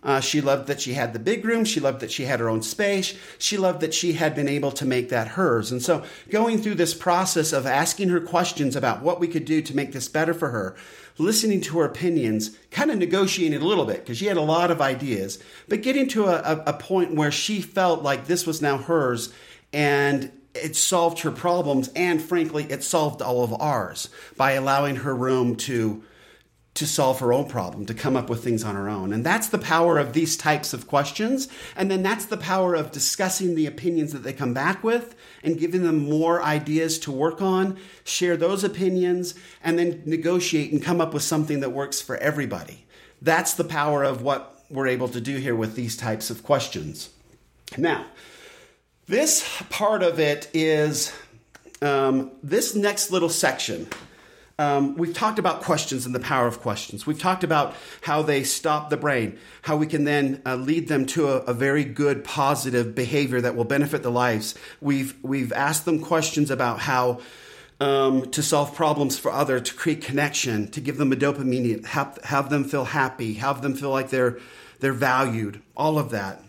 Uh, 0.07 0.21
she 0.21 0.39
loved 0.39 0.67
that 0.67 0.79
she 0.79 0.93
had 0.93 1.11
the 1.11 1.19
big 1.19 1.43
room. 1.43 1.65
She 1.65 1.81
loved 1.81 1.99
that 1.99 2.11
she 2.11 2.23
had 2.23 2.39
her 2.39 2.47
own 2.47 2.61
space. 2.61 3.13
She 3.37 3.57
loved 3.57 3.81
that 3.81 3.93
she 3.93 4.13
had 4.13 4.35
been 4.35 4.47
able 4.47 4.71
to 4.71 4.85
make 4.85 5.09
that 5.09 5.27
hers. 5.27 5.69
And 5.69 5.83
so, 5.83 6.01
going 6.29 6.59
through 6.59 6.75
this 6.75 6.93
process 6.93 7.51
of 7.51 7.65
asking 7.65 8.07
her 8.07 8.21
questions 8.21 8.77
about 8.77 9.01
what 9.01 9.19
we 9.19 9.27
could 9.27 9.43
do 9.43 9.61
to 9.61 9.75
make 9.75 9.91
this 9.91 10.07
better 10.07 10.33
for 10.33 10.49
her, 10.51 10.77
listening 11.17 11.59
to 11.59 11.79
her 11.79 11.85
opinions, 11.85 12.57
kind 12.71 12.89
of 12.89 12.97
negotiating 12.97 13.61
a 13.61 13.65
little 13.65 13.83
bit 13.83 13.99
because 13.99 14.17
she 14.17 14.27
had 14.27 14.37
a 14.37 14.41
lot 14.41 14.71
of 14.71 14.79
ideas, 14.79 15.39
but 15.67 15.81
getting 15.81 16.07
to 16.07 16.27
a, 16.27 16.37
a, 16.37 16.63
a 16.67 16.73
point 16.73 17.13
where 17.13 17.31
she 17.31 17.59
felt 17.59 18.01
like 18.01 18.27
this 18.27 18.47
was 18.47 18.61
now 18.61 18.77
hers 18.77 19.33
and 19.73 20.31
it 20.55 20.77
solved 20.77 21.19
her 21.19 21.31
problems 21.31 21.89
and 21.95 22.19
frankly 22.19 22.63
it 22.69 22.81
solved 22.81 23.21
all 23.21 23.43
of 23.43 23.53
ours 23.61 24.09
by 24.37 24.53
allowing 24.53 24.95
her 24.95 25.13
room 25.13 25.55
to 25.55 26.01
to 26.77 26.87
solve 26.87 27.19
her 27.19 27.33
own 27.33 27.47
problem, 27.49 27.85
to 27.85 27.93
come 27.93 28.15
up 28.15 28.29
with 28.29 28.43
things 28.43 28.63
on 28.63 28.75
her 28.75 28.87
own. 28.87 29.11
And 29.11 29.25
that's 29.25 29.49
the 29.49 29.57
power 29.57 29.97
of 29.97 30.13
these 30.13 30.37
types 30.37 30.73
of 30.73 30.87
questions. 30.87 31.47
And 31.75 31.89
then 31.91 32.03
that's 32.03 32.25
the 32.25 32.37
power 32.37 32.75
of 32.75 32.91
discussing 32.91 33.55
the 33.55 33.65
opinions 33.65 34.13
that 34.13 34.23
they 34.23 34.31
come 34.31 34.53
back 34.53 34.83
with 34.83 35.15
and 35.43 35.59
giving 35.59 35.83
them 35.83 36.07
more 36.07 36.41
ideas 36.41 36.99
to 36.99 37.11
work 37.11 37.41
on, 37.41 37.77
share 38.03 38.37
those 38.37 38.63
opinions, 38.63 39.33
and 39.63 39.79
then 39.79 40.03
negotiate 40.05 40.71
and 40.71 40.81
come 40.81 41.01
up 41.01 41.13
with 41.13 41.23
something 41.23 41.59
that 41.61 41.71
works 41.71 41.99
for 41.99 42.15
everybody. 42.17 42.85
That's 43.21 43.53
the 43.53 43.63
power 43.63 44.03
of 44.03 44.21
what 44.21 44.63
we're 44.69 44.87
able 44.87 45.09
to 45.09 45.19
do 45.19 45.37
here 45.37 45.55
with 45.55 45.75
these 45.75 45.97
types 45.97 46.29
of 46.29 46.43
questions. 46.43 47.09
Now, 47.77 48.05
This 49.07 49.47
part 49.69 50.03
of 50.03 50.19
it 50.19 50.49
is 50.53 51.13
um, 51.81 52.31
this 52.43 52.75
next 52.75 53.09
little 53.09 53.29
section. 53.29 53.87
Um, 54.59 54.95
we've 54.95 55.13
talked 55.13 55.37
about 55.37 55.61
questions 55.61 56.07
and 56.07 56.15
the 56.15 56.19
power 56.19 56.47
of 56.47 56.61
questions. 56.61 57.05
We've 57.05 57.19
talked 57.19 57.43
about 57.43 57.75
how 58.01 58.23
they 58.23 58.43
stop 58.43 58.89
the 58.89 58.97
brain, 58.97 59.37
how 59.61 59.77
we 59.77 59.85
can 59.85 60.03
then 60.03 60.41
uh, 60.47 60.55
lead 60.55 60.87
them 60.87 61.05
to 61.07 61.27
a, 61.27 61.35
a, 61.41 61.53
very 61.53 61.83
good, 61.83 62.23
positive 62.23 62.95
behavior 62.95 63.39
that 63.39 63.55
will 63.55 63.65
benefit 63.65 64.01
the 64.01 64.09
lives. 64.09 64.55
We've 64.81 65.15
we've 65.21 65.53
asked 65.53 65.85
them 65.85 65.99
questions 65.99 66.49
about 66.49 66.79
how 66.79 67.19
um, 67.79 68.31
to 68.31 68.41
solve 68.41 68.73
problems 68.73 69.19
for 69.19 69.31
others, 69.31 69.61
to 69.69 69.75
create 69.75 70.01
connection, 70.01 70.71
to 70.71 70.81
give 70.81 70.97
them 70.97 71.11
a 71.11 71.15
dopamine, 71.15 71.85
have, 71.85 72.17
have 72.23 72.49
them 72.49 72.63
feel 72.63 72.85
happy, 72.85 73.35
have 73.35 73.61
them 73.61 73.75
feel 73.75 73.91
like 73.91 74.09
they're 74.09 74.39
they're 74.79 74.91
valued, 74.91 75.61
all 75.75 75.99
of 75.99 76.09
that. 76.09 76.41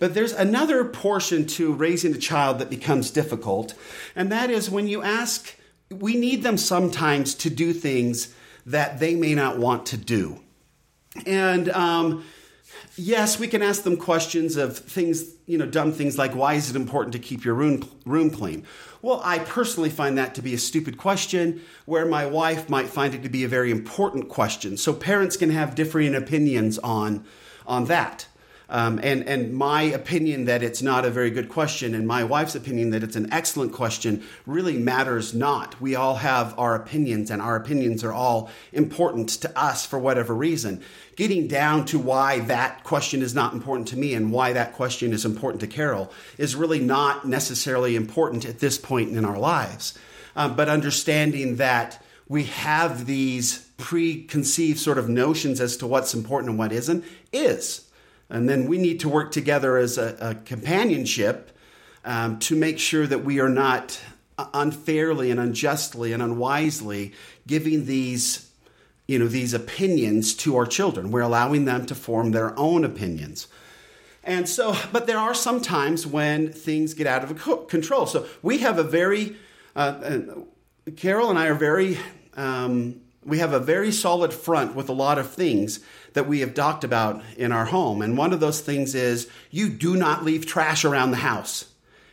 But 0.00 0.14
there's 0.14 0.32
another 0.32 0.84
portion 0.84 1.46
to 1.46 1.72
raising 1.72 2.12
a 2.12 2.18
child 2.18 2.58
that 2.58 2.70
becomes 2.70 3.12
difficult, 3.12 3.74
and 4.16 4.32
that 4.32 4.50
is 4.50 4.68
when 4.68 4.88
you 4.88 5.00
ask, 5.00 5.54
we 5.92 6.16
need 6.16 6.42
them 6.42 6.56
sometimes 6.56 7.34
to 7.36 7.50
do 7.50 7.72
things 7.72 8.34
that 8.66 9.00
they 9.00 9.14
may 9.14 9.34
not 9.34 9.58
want 9.58 9.86
to 9.86 9.96
do. 9.96 10.40
And 11.26 11.68
um, 11.70 12.24
yes, 12.96 13.38
we 13.38 13.48
can 13.48 13.62
ask 13.62 13.82
them 13.82 13.96
questions 13.96 14.56
of 14.56 14.78
things, 14.78 15.34
you 15.46 15.58
know, 15.58 15.66
dumb 15.66 15.92
things 15.92 16.16
like, 16.16 16.34
why 16.34 16.54
is 16.54 16.70
it 16.70 16.76
important 16.76 17.12
to 17.12 17.18
keep 17.18 17.44
your 17.44 17.54
room, 17.54 17.88
room 18.04 18.30
clean? 18.30 18.64
Well, 19.02 19.20
I 19.24 19.40
personally 19.40 19.90
find 19.90 20.16
that 20.18 20.34
to 20.36 20.42
be 20.42 20.54
a 20.54 20.58
stupid 20.58 20.96
question, 20.96 21.60
where 21.86 22.06
my 22.06 22.24
wife 22.24 22.70
might 22.70 22.86
find 22.86 23.14
it 23.14 23.22
to 23.24 23.28
be 23.28 23.44
a 23.44 23.48
very 23.48 23.70
important 23.70 24.28
question. 24.28 24.76
So 24.76 24.92
parents 24.92 25.36
can 25.36 25.50
have 25.50 25.74
differing 25.74 26.14
opinions 26.14 26.78
on, 26.78 27.24
on 27.66 27.86
that. 27.86 28.26
Um, 28.72 28.98
and, 29.02 29.28
and 29.28 29.52
my 29.52 29.82
opinion 29.82 30.46
that 30.46 30.62
it's 30.62 30.80
not 30.80 31.04
a 31.04 31.10
very 31.10 31.30
good 31.30 31.50
question 31.50 31.94
and 31.94 32.06
my 32.06 32.24
wife's 32.24 32.54
opinion 32.54 32.88
that 32.90 33.02
it's 33.02 33.16
an 33.16 33.30
excellent 33.30 33.74
question 33.74 34.24
really 34.46 34.78
matters 34.78 35.34
not. 35.34 35.78
We 35.78 35.94
all 35.94 36.14
have 36.14 36.58
our 36.58 36.74
opinions, 36.74 37.30
and 37.30 37.42
our 37.42 37.54
opinions 37.54 38.02
are 38.02 38.14
all 38.14 38.50
important 38.72 39.28
to 39.42 39.58
us 39.60 39.84
for 39.84 39.98
whatever 39.98 40.34
reason. 40.34 40.82
Getting 41.16 41.48
down 41.48 41.84
to 41.86 41.98
why 41.98 42.38
that 42.40 42.82
question 42.82 43.20
is 43.20 43.34
not 43.34 43.52
important 43.52 43.88
to 43.88 43.98
me 43.98 44.14
and 44.14 44.32
why 44.32 44.54
that 44.54 44.72
question 44.72 45.12
is 45.12 45.26
important 45.26 45.60
to 45.60 45.66
Carol 45.66 46.10
is 46.38 46.56
really 46.56 46.80
not 46.80 47.28
necessarily 47.28 47.94
important 47.94 48.46
at 48.46 48.60
this 48.60 48.78
point 48.78 49.14
in 49.14 49.26
our 49.26 49.38
lives. 49.38 49.98
Um, 50.34 50.56
but 50.56 50.70
understanding 50.70 51.56
that 51.56 52.02
we 52.26 52.44
have 52.44 53.04
these 53.04 53.68
preconceived 53.76 54.78
sort 54.78 54.96
of 54.96 55.10
notions 55.10 55.60
as 55.60 55.76
to 55.76 55.86
what's 55.86 56.14
important 56.14 56.48
and 56.48 56.58
what 56.58 56.72
isn't 56.72 57.04
is. 57.34 57.86
And 58.32 58.48
then 58.48 58.66
we 58.66 58.78
need 58.78 59.00
to 59.00 59.10
work 59.10 59.30
together 59.30 59.76
as 59.76 59.98
a, 59.98 60.16
a 60.20 60.34
companionship 60.34 61.56
um, 62.04 62.38
to 62.40 62.56
make 62.56 62.78
sure 62.78 63.06
that 63.06 63.24
we 63.24 63.40
are 63.40 63.48
not 63.50 64.00
unfairly 64.54 65.30
and 65.30 65.38
unjustly 65.38 66.12
and 66.12 66.22
unwisely 66.22 67.12
giving 67.46 67.84
these 67.84 68.48
you 69.06 69.18
know 69.18 69.28
these 69.28 69.52
opinions 69.52 70.34
to 70.34 70.56
our 70.56 70.64
children. 70.64 71.10
We're 71.10 71.20
allowing 71.20 71.66
them 71.66 71.84
to 71.86 71.94
form 71.94 72.30
their 72.30 72.58
own 72.58 72.84
opinions. 72.84 73.48
And 74.24 74.48
so 74.48 74.74
but 74.92 75.06
there 75.06 75.18
are 75.18 75.34
some 75.34 75.60
times 75.60 76.06
when 76.06 76.50
things 76.52 76.94
get 76.94 77.06
out 77.06 77.22
of 77.22 77.68
control. 77.68 78.06
So 78.06 78.26
we 78.40 78.58
have 78.58 78.78
a 78.78 78.84
very 78.84 79.36
uh, 79.76 79.78
uh, 79.78 80.20
carol 80.96 81.30
and 81.30 81.38
i 81.38 81.46
are 81.46 81.54
very 81.54 81.98
um, 82.36 83.00
we 83.24 83.38
have 83.38 83.52
a 83.52 83.60
very 83.60 83.92
solid 83.92 84.32
front 84.32 84.74
with 84.74 84.88
a 84.88 84.92
lot 84.92 85.18
of 85.18 85.30
things 85.30 85.80
that 86.14 86.28
we 86.28 86.40
have 86.40 86.54
talked 86.54 86.84
about 86.84 87.22
in 87.36 87.52
our 87.52 87.66
home. 87.66 88.02
And 88.02 88.16
one 88.16 88.32
of 88.32 88.40
those 88.40 88.60
things 88.60 88.94
is 88.94 89.28
you 89.50 89.68
do 89.68 89.96
not 89.96 90.24
leave 90.24 90.46
trash 90.46 90.84
around 90.84 91.10
the 91.10 91.18
house. 91.18 91.66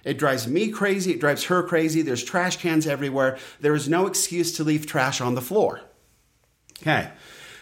It 0.03 0.17
drives 0.17 0.47
me 0.47 0.69
crazy. 0.69 1.11
It 1.11 1.19
drives 1.19 1.45
her 1.45 1.61
crazy. 1.61 2.01
There's 2.01 2.23
trash 2.23 2.57
cans 2.57 2.87
everywhere. 2.87 3.37
There 3.59 3.75
is 3.75 3.89
no 3.89 4.07
excuse 4.07 4.51
to 4.53 4.63
leave 4.63 4.85
trash 4.85 5.21
on 5.21 5.35
the 5.35 5.41
floor. 5.41 5.81
Okay. 6.81 7.09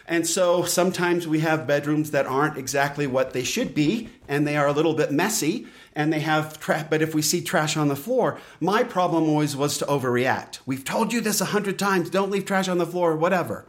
And 0.10 0.26
so 0.26 0.63
sometimes 0.63 1.28
we 1.28 1.41
have 1.41 1.67
bedrooms 1.67 2.12
that 2.12 2.26
aren't 2.26 2.58
exactly 2.58 3.08
what 3.08 3.34
they 3.34 3.43
should 3.43 3.76
be, 3.76 4.10
and 4.28 4.47
they 4.47 4.56
are 4.56 4.67
a 4.67 4.71
little 4.71 4.93
bit 4.93 5.12
messy, 5.12 5.67
and 5.93 6.13
they 6.13 6.21
have 6.21 6.60
trash. 6.62 6.86
But 6.89 7.02
if 7.02 7.13
we 7.13 7.21
see 7.21 7.41
trash 7.41 7.76
on 7.76 7.89
the 7.89 7.95
floor, 7.95 8.39
my 8.62 8.84
problem 8.84 9.28
always 9.28 9.58
was 9.58 9.78
to 9.80 9.86
overreact. 9.86 10.60
We've 10.65 10.86
told 10.86 11.12
you 11.12 11.19
this 11.19 11.41
a 11.41 11.45
hundred 11.45 11.78
times 11.78 12.10
don't 12.10 12.32
leave 12.32 12.45
trash 12.45 12.69
on 12.69 12.78
the 12.78 12.86
floor, 12.86 13.17
whatever. 13.17 13.65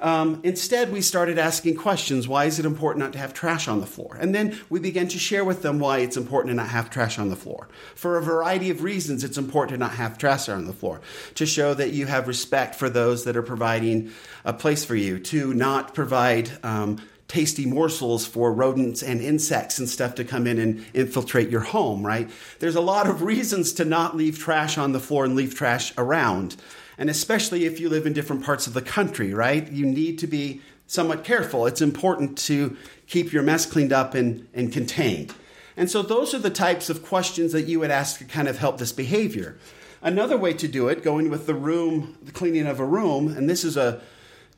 Um, 0.00 0.40
instead, 0.42 0.92
we 0.92 1.02
started 1.02 1.38
asking 1.38 1.76
questions. 1.76 2.26
Why 2.26 2.46
is 2.46 2.58
it 2.58 2.64
important 2.64 3.04
not 3.04 3.12
to 3.12 3.18
have 3.18 3.34
trash 3.34 3.68
on 3.68 3.80
the 3.80 3.86
floor? 3.86 4.16
And 4.18 4.34
then 4.34 4.58
we 4.70 4.80
began 4.80 5.08
to 5.08 5.18
share 5.18 5.44
with 5.44 5.62
them 5.62 5.78
why 5.78 5.98
it's 5.98 6.16
important 6.16 6.50
to 6.50 6.54
not 6.56 6.68
have 6.68 6.90
trash 6.90 7.18
on 7.18 7.28
the 7.28 7.36
floor. 7.36 7.68
For 7.94 8.16
a 8.16 8.22
variety 8.22 8.70
of 8.70 8.82
reasons, 8.82 9.24
it's 9.24 9.38
important 9.38 9.74
to 9.74 9.78
not 9.78 9.92
have 9.92 10.18
trash 10.18 10.48
on 10.48 10.66
the 10.66 10.72
floor. 10.72 11.00
To 11.34 11.46
show 11.46 11.74
that 11.74 11.92
you 11.92 12.06
have 12.06 12.28
respect 12.28 12.74
for 12.74 12.88
those 12.88 13.24
that 13.24 13.36
are 13.36 13.42
providing 13.42 14.10
a 14.44 14.52
place 14.52 14.84
for 14.84 14.96
you. 14.96 15.18
To 15.20 15.52
not 15.52 15.94
provide 15.94 16.50
um, 16.64 16.98
tasty 17.30 17.64
morsels 17.64 18.26
for 18.26 18.52
rodents 18.52 19.04
and 19.04 19.20
insects 19.20 19.78
and 19.78 19.88
stuff 19.88 20.16
to 20.16 20.24
come 20.24 20.48
in 20.48 20.58
and 20.58 20.84
infiltrate 20.94 21.48
your 21.48 21.60
home, 21.60 22.04
right? 22.04 22.28
There's 22.58 22.74
a 22.74 22.80
lot 22.80 23.06
of 23.06 23.22
reasons 23.22 23.72
to 23.74 23.84
not 23.84 24.16
leave 24.16 24.38
trash 24.38 24.76
on 24.76 24.90
the 24.90 24.98
floor 24.98 25.24
and 25.24 25.36
leave 25.36 25.54
trash 25.54 25.92
around 25.96 26.56
and 26.98 27.10
especially 27.10 27.64
if 27.64 27.80
you 27.80 27.88
live 27.88 28.06
in 28.06 28.12
different 28.12 28.44
parts 28.44 28.66
of 28.66 28.74
the 28.74 28.82
country, 28.82 29.32
right? 29.34 29.70
You 29.70 29.86
need 29.86 30.18
to 30.20 30.26
be 30.26 30.60
somewhat 30.86 31.24
careful. 31.24 31.66
It's 31.66 31.80
important 31.80 32.36
to 32.38 32.76
keep 33.06 33.32
your 33.32 33.42
mess 33.42 33.66
cleaned 33.66 33.92
up 33.92 34.14
and, 34.14 34.48
and 34.52 34.72
contained. 34.72 35.34
And 35.76 35.90
so 35.90 36.02
those 36.02 36.34
are 36.34 36.38
the 36.38 36.50
types 36.50 36.90
of 36.90 37.04
questions 37.04 37.52
that 37.52 37.62
you 37.62 37.80
would 37.80 37.90
ask 37.90 38.18
to 38.18 38.24
kind 38.24 38.48
of 38.48 38.58
help 38.58 38.78
this 38.78 38.92
behavior. 38.92 39.56
Another 40.02 40.36
way 40.36 40.52
to 40.54 40.66
do 40.66 40.88
it, 40.88 41.02
going 41.02 41.30
with 41.30 41.46
the 41.46 41.54
room, 41.54 42.18
the 42.22 42.32
cleaning 42.32 42.66
of 42.66 42.80
a 42.80 42.84
room, 42.84 43.28
and 43.28 43.48
this 43.48 43.64
is 43.64 43.76
a 43.76 44.00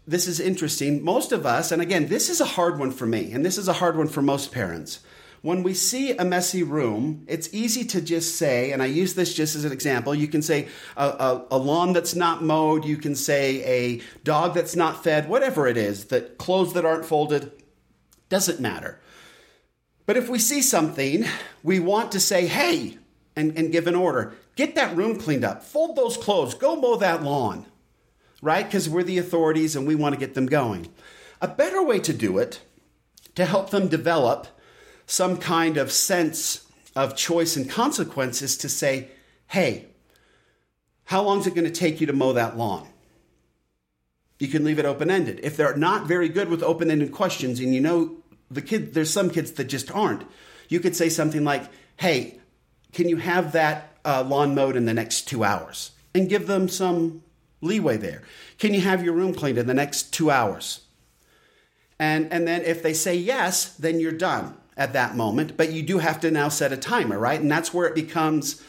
this 0.04 0.26
is 0.26 0.40
interesting. 0.40 1.04
Most 1.04 1.30
of 1.30 1.46
us, 1.46 1.70
and 1.70 1.80
again, 1.80 2.08
this 2.08 2.28
is 2.28 2.40
a 2.40 2.44
hard 2.44 2.76
one 2.76 2.90
for 2.90 3.06
me, 3.06 3.30
and 3.30 3.44
this 3.44 3.56
is 3.56 3.68
a 3.68 3.74
hard 3.74 3.96
one 3.96 4.08
for 4.08 4.20
most 4.20 4.50
parents 4.50 4.98
when 5.42 5.64
we 5.64 5.74
see 5.74 6.16
a 6.16 6.24
messy 6.24 6.62
room, 6.62 7.24
it's 7.26 7.52
easy 7.52 7.84
to 7.84 8.00
just 8.00 8.36
say, 8.36 8.70
and 8.70 8.80
I 8.80 8.86
use 8.86 9.14
this 9.14 9.34
just 9.34 9.56
as 9.56 9.64
an 9.64 9.72
example, 9.72 10.14
you 10.14 10.28
can 10.28 10.40
say 10.40 10.68
a, 10.96 11.04
a, 11.04 11.46
a, 11.50 11.58
lawn 11.58 11.92
that's 11.92 12.14
not 12.14 12.44
mowed, 12.44 12.84
you 12.84 12.96
can 12.96 13.16
say 13.16 13.62
a 13.64 14.00
dog 14.22 14.54
that's 14.54 14.76
not 14.76 15.02
fed, 15.02 15.28
whatever 15.28 15.66
it 15.66 15.76
is, 15.76 16.06
that 16.06 16.38
clothes 16.38 16.74
that 16.74 16.84
aren't 16.84 17.04
folded, 17.04 17.50
doesn't 18.28 18.60
matter. 18.60 19.00
But 20.06 20.16
if 20.16 20.28
we 20.28 20.38
see 20.38 20.62
something, 20.62 21.24
we 21.64 21.80
want 21.80 22.12
to 22.12 22.20
say, 22.20 22.46
hey, 22.46 22.98
and, 23.34 23.56
and 23.58 23.72
give 23.72 23.88
an 23.88 23.96
order. 23.96 24.34
Get 24.54 24.76
that 24.76 24.96
room 24.96 25.18
cleaned 25.18 25.44
up, 25.44 25.64
fold 25.64 25.96
those 25.96 26.16
clothes, 26.16 26.54
go 26.54 26.76
mow 26.76 26.96
that 26.96 27.22
lawn, 27.22 27.66
right? 28.40 28.64
Because 28.64 28.88
we're 28.88 29.02
the 29.02 29.18
authorities 29.18 29.74
and 29.74 29.86
we 29.86 29.94
want 29.96 30.14
to 30.14 30.20
get 30.20 30.34
them 30.34 30.46
going. 30.46 30.88
A 31.40 31.48
better 31.48 31.82
way 31.82 31.98
to 32.00 32.12
do 32.12 32.38
it, 32.38 32.60
to 33.34 33.44
help 33.44 33.70
them 33.70 33.88
develop, 33.88 34.46
some 35.12 35.36
kind 35.36 35.76
of 35.76 35.92
sense 35.92 36.66
of 36.96 37.14
choice 37.14 37.54
and 37.54 37.68
consequences 37.68 38.56
to 38.56 38.66
say, 38.66 39.08
hey, 39.46 39.84
how 41.04 41.22
long 41.22 41.38
is 41.38 41.46
it 41.46 41.54
going 41.54 41.66
to 41.66 41.70
take 41.70 42.00
you 42.00 42.06
to 42.06 42.14
mow 42.14 42.32
that 42.32 42.56
lawn? 42.56 42.88
You 44.38 44.48
can 44.48 44.64
leave 44.64 44.78
it 44.78 44.86
open 44.86 45.10
ended. 45.10 45.40
If 45.42 45.54
they're 45.54 45.76
not 45.76 46.06
very 46.06 46.30
good 46.30 46.48
with 46.48 46.62
open 46.62 46.90
ended 46.90 47.12
questions, 47.12 47.60
and 47.60 47.74
you 47.74 47.80
know 47.82 48.16
the 48.50 48.62
kid, 48.62 48.94
there's 48.94 49.12
some 49.12 49.28
kids 49.28 49.52
that 49.52 49.64
just 49.64 49.94
aren't, 49.94 50.24
you 50.70 50.80
could 50.80 50.96
say 50.96 51.10
something 51.10 51.44
like, 51.44 51.64
hey, 51.96 52.40
can 52.94 53.06
you 53.06 53.18
have 53.18 53.52
that 53.52 53.94
uh, 54.06 54.22
lawn 54.22 54.54
mowed 54.54 54.76
in 54.76 54.86
the 54.86 54.94
next 54.94 55.28
two 55.28 55.44
hours? 55.44 55.90
And 56.14 56.26
give 56.26 56.46
them 56.46 56.70
some 56.70 57.22
leeway 57.60 57.98
there. 57.98 58.22
Can 58.58 58.72
you 58.72 58.80
have 58.80 59.04
your 59.04 59.12
room 59.12 59.34
cleaned 59.34 59.58
in 59.58 59.66
the 59.66 59.74
next 59.74 60.14
two 60.14 60.30
hours? 60.30 60.80
And, 61.98 62.32
and 62.32 62.48
then 62.48 62.62
if 62.62 62.82
they 62.82 62.94
say 62.94 63.14
yes, 63.14 63.74
then 63.74 64.00
you're 64.00 64.12
done 64.12 64.56
at 64.76 64.92
that 64.94 65.16
moment, 65.16 65.56
but 65.56 65.72
you 65.72 65.82
do 65.82 65.98
have 65.98 66.20
to 66.20 66.30
now 66.30 66.48
set 66.48 66.72
a 66.72 66.76
timer, 66.76 67.18
right? 67.18 67.40
And 67.40 67.50
that's 67.50 67.74
where 67.74 67.86
it 67.86 67.94
becomes 67.94 68.62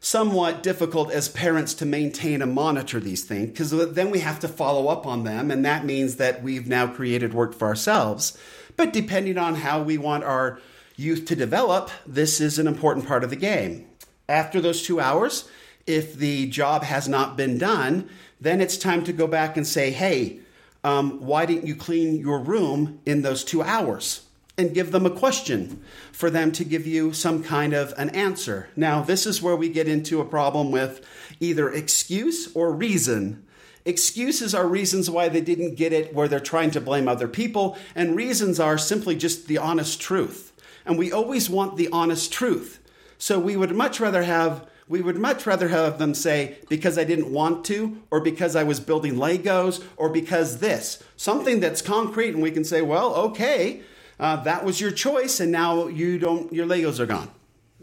somewhat 0.00 0.62
difficult 0.62 1.10
as 1.10 1.28
parents 1.28 1.74
to 1.74 1.84
maintain 1.84 2.40
and 2.40 2.54
monitor 2.54 3.00
these 3.00 3.24
things 3.24 3.48
because 3.48 3.70
then 3.94 4.10
we 4.10 4.20
have 4.20 4.38
to 4.40 4.48
follow 4.48 4.88
up 4.88 5.06
on 5.06 5.24
them, 5.24 5.50
and 5.50 5.64
that 5.64 5.84
means 5.84 6.16
that 6.16 6.42
we've 6.42 6.68
now 6.68 6.86
created 6.86 7.34
work 7.34 7.54
for 7.54 7.66
ourselves. 7.66 8.38
But 8.76 8.92
depending 8.92 9.38
on 9.38 9.56
how 9.56 9.82
we 9.82 9.98
want 9.98 10.22
our 10.22 10.60
youth 10.96 11.24
to 11.26 11.36
develop, 11.36 11.90
this 12.06 12.40
is 12.40 12.58
an 12.58 12.66
important 12.66 13.06
part 13.06 13.24
of 13.24 13.30
the 13.30 13.36
game. 13.36 13.86
After 14.28 14.60
those 14.60 14.82
two 14.82 15.00
hours, 15.00 15.48
if 15.86 16.14
the 16.14 16.48
job 16.48 16.84
has 16.84 17.08
not 17.08 17.36
been 17.36 17.58
done, 17.58 18.08
then 18.40 18.60
it's 18.60 18.76
time 18.76 19.02
to 19.04 19.12
go 19.12 19.26
back 19.26 19.56
and 19.56 19.66
say, 19.66 19.90
hey, 19.90 20.40
um, 20.84 21.20
why 21.20 21.44
didn't 21.46 21.66
you 21.66 21.74
clean 21.74 22.18
your 22.18 22.38
room 22.38 23.00
in 23.04 23.22
those 23.22 23.42
two 23.42 23.62
hours? 23.62 24.27
And 24.58 24.74
give 24.74 24.90
them 24.90 25.06
a 25.06 25.10
question 25.10 25.80
for 26.10 26.28
them 26.28 26.50
to 26.50 26.64
give 26.64 26.84
you 26.84 27.12
some 27.12 27.44
kind 27.44 27.72
of 27.72 27.94
an 27.96 28.10
answer. 28.10 28.68
Now, 28.74 29.02
this 29.02 29.24
is 29.24 29.40
where 29.40 29.54
we 29.54 29.68
get 29.68 29.86
into 29.86 30.20
a 30.20 30.24
problem 30.24 30.72
with 30.72 31.00
either 31.38 31.72
excuse 31.72 32.54
or 32.54 32.72
reason. 32.72 33.44
Excuses 33.84 34.54
are 34.54 34.66
reasons 34.66 35.08
why 35.08 35.28
they 35.28 35.40
didn't 35.40 35.76
get 35.76 35.92
it, 35.92 36.12
where 36.12 36.26
they're 36.26 36.40
trying 36.40 36.72
to 36.72 36.80
blame 36.80 37.06
other 37.06 37.28
people, 37.28 37.78
and 37.94 38.16
reasons 38.16 38.58
are 38.58 38.76
simply 38.76 39.14
just 39.14 39.46
the 39.46 39.58
honest 39.58 40.00
truth. 40.00 40.52
And 40.84 40.98
we 40.98 41.12
always 41.12 41.48
want 41.48 41.76
the 41.76 41.88
honest 41.92 42.32
truth. 42.32 42.80
So 43.16 43.38
we 43.38 43.56
would 43.56 43.74
much 43.74 44.00
rather 44.00 44.24
have 44.24 44.66
we 44.88 45.02
would 45.02 45.18
much 45.18 45.46
rather 45.46 45.68
have 45.68 45.98
them 45.98 46.14
say 46.14 46.56
because 46.70 46.96
I 46.96 47.04
didn't 47.04 47.30
want 47.30 47.66
to 47.66 48.00
or 48.10 48.20
because 48.20 48.56
I 48.56 48.64
was 48.64 48.80
building 48.80 49.16
Legos 49.16 49.84
or 49.98 50.08
because 50.08 50.60
this. 50.60 51.02
Something 51.14 51.60
that's 51.60 51.82
concrete 51.82 52.30
and 52.30 52.42
we 52.42 52.50
can 52.50 52.64
say, 52.64 52.80
"Well, 52.80 53.14
okay, 53.14 53.82
uh, 54.18 54.36
that 54.42 54.64
was 54.64 54.80
your 54.80 54.90
choice 54.90 55.40
and 55.40 55.52
now 55.52 55.88
you 55.88 56.18
don't 56.18 56.52
your 56.52 56.66
Legos 56.66 56.98
are 56.98 57.06
gone." 57.06 57.30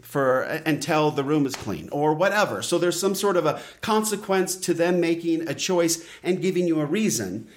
For 0.02 0.42
until 0.42 1.10
the 1.10 1.24
room 1.24 1.46
is 1.46 1.56
clean 1.56 1.88
or 1.90 2.14
whatever. 2.14 2.62
So 2.62 2.78
there's 2.78 3.00
some 3.00 3.16
sort 3.16 3.36
of 3.36 3.44
a 3.44 3.60
consequence 3.80 4.54
to 4.56 4.72
them 4.72 5.00
making 5.00 5.48
a 5.48 5.54
choice 5.54 6.06
and 6.22 6.40
giving 6.40 6.68
you 6.68 6.80
a 6.80 6.84
reason. 6.84 7.48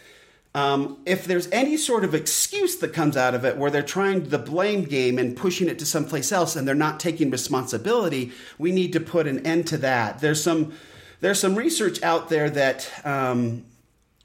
Um, 0.56 0.98
if 1.06 1.26
there's 1.26 1.48
any 1.52 1.78
sort 1.78 2.04
of 2.04 2.16
excuse 2.16 2.78
that 2.78 2.92
comes 2.92 3.16
out 3.16 3.36
of 3.36 3.46
it 3.46 3.58
where 3.58 3.70
they're 3.70 3.84
trying 3.84 4.30
the 4.30 4.40
blame 4.40 4.84
game 4.84 5.20
and 5.20 5.38
pushing 5.38 5.70
it 5.70 5.78
to 5.80 5.86
someplace 5.86 6.32
else 6.32 6.56
and 6.56 6.68
they're 6.68 6.74
not 6.74 7.00
taking 7.00 7.30
responsibility, 7.30 8.32
we 8.58 8.72
need 8.72 8.92
to 8.94 9.00
put 9.00 9.28
an 9.28 9.46
end 9.46 9.68
to 9.68 9.78
that. 9.78 10.20
There's 10.20 10.42
some 10.42 10.74
there's 11.22 11.40
some 11.40 11.56
research 11.56 12.02
out 12.02 12.30
there 12.30 12.50
that 12.50 12.90
um, 13.04 13.66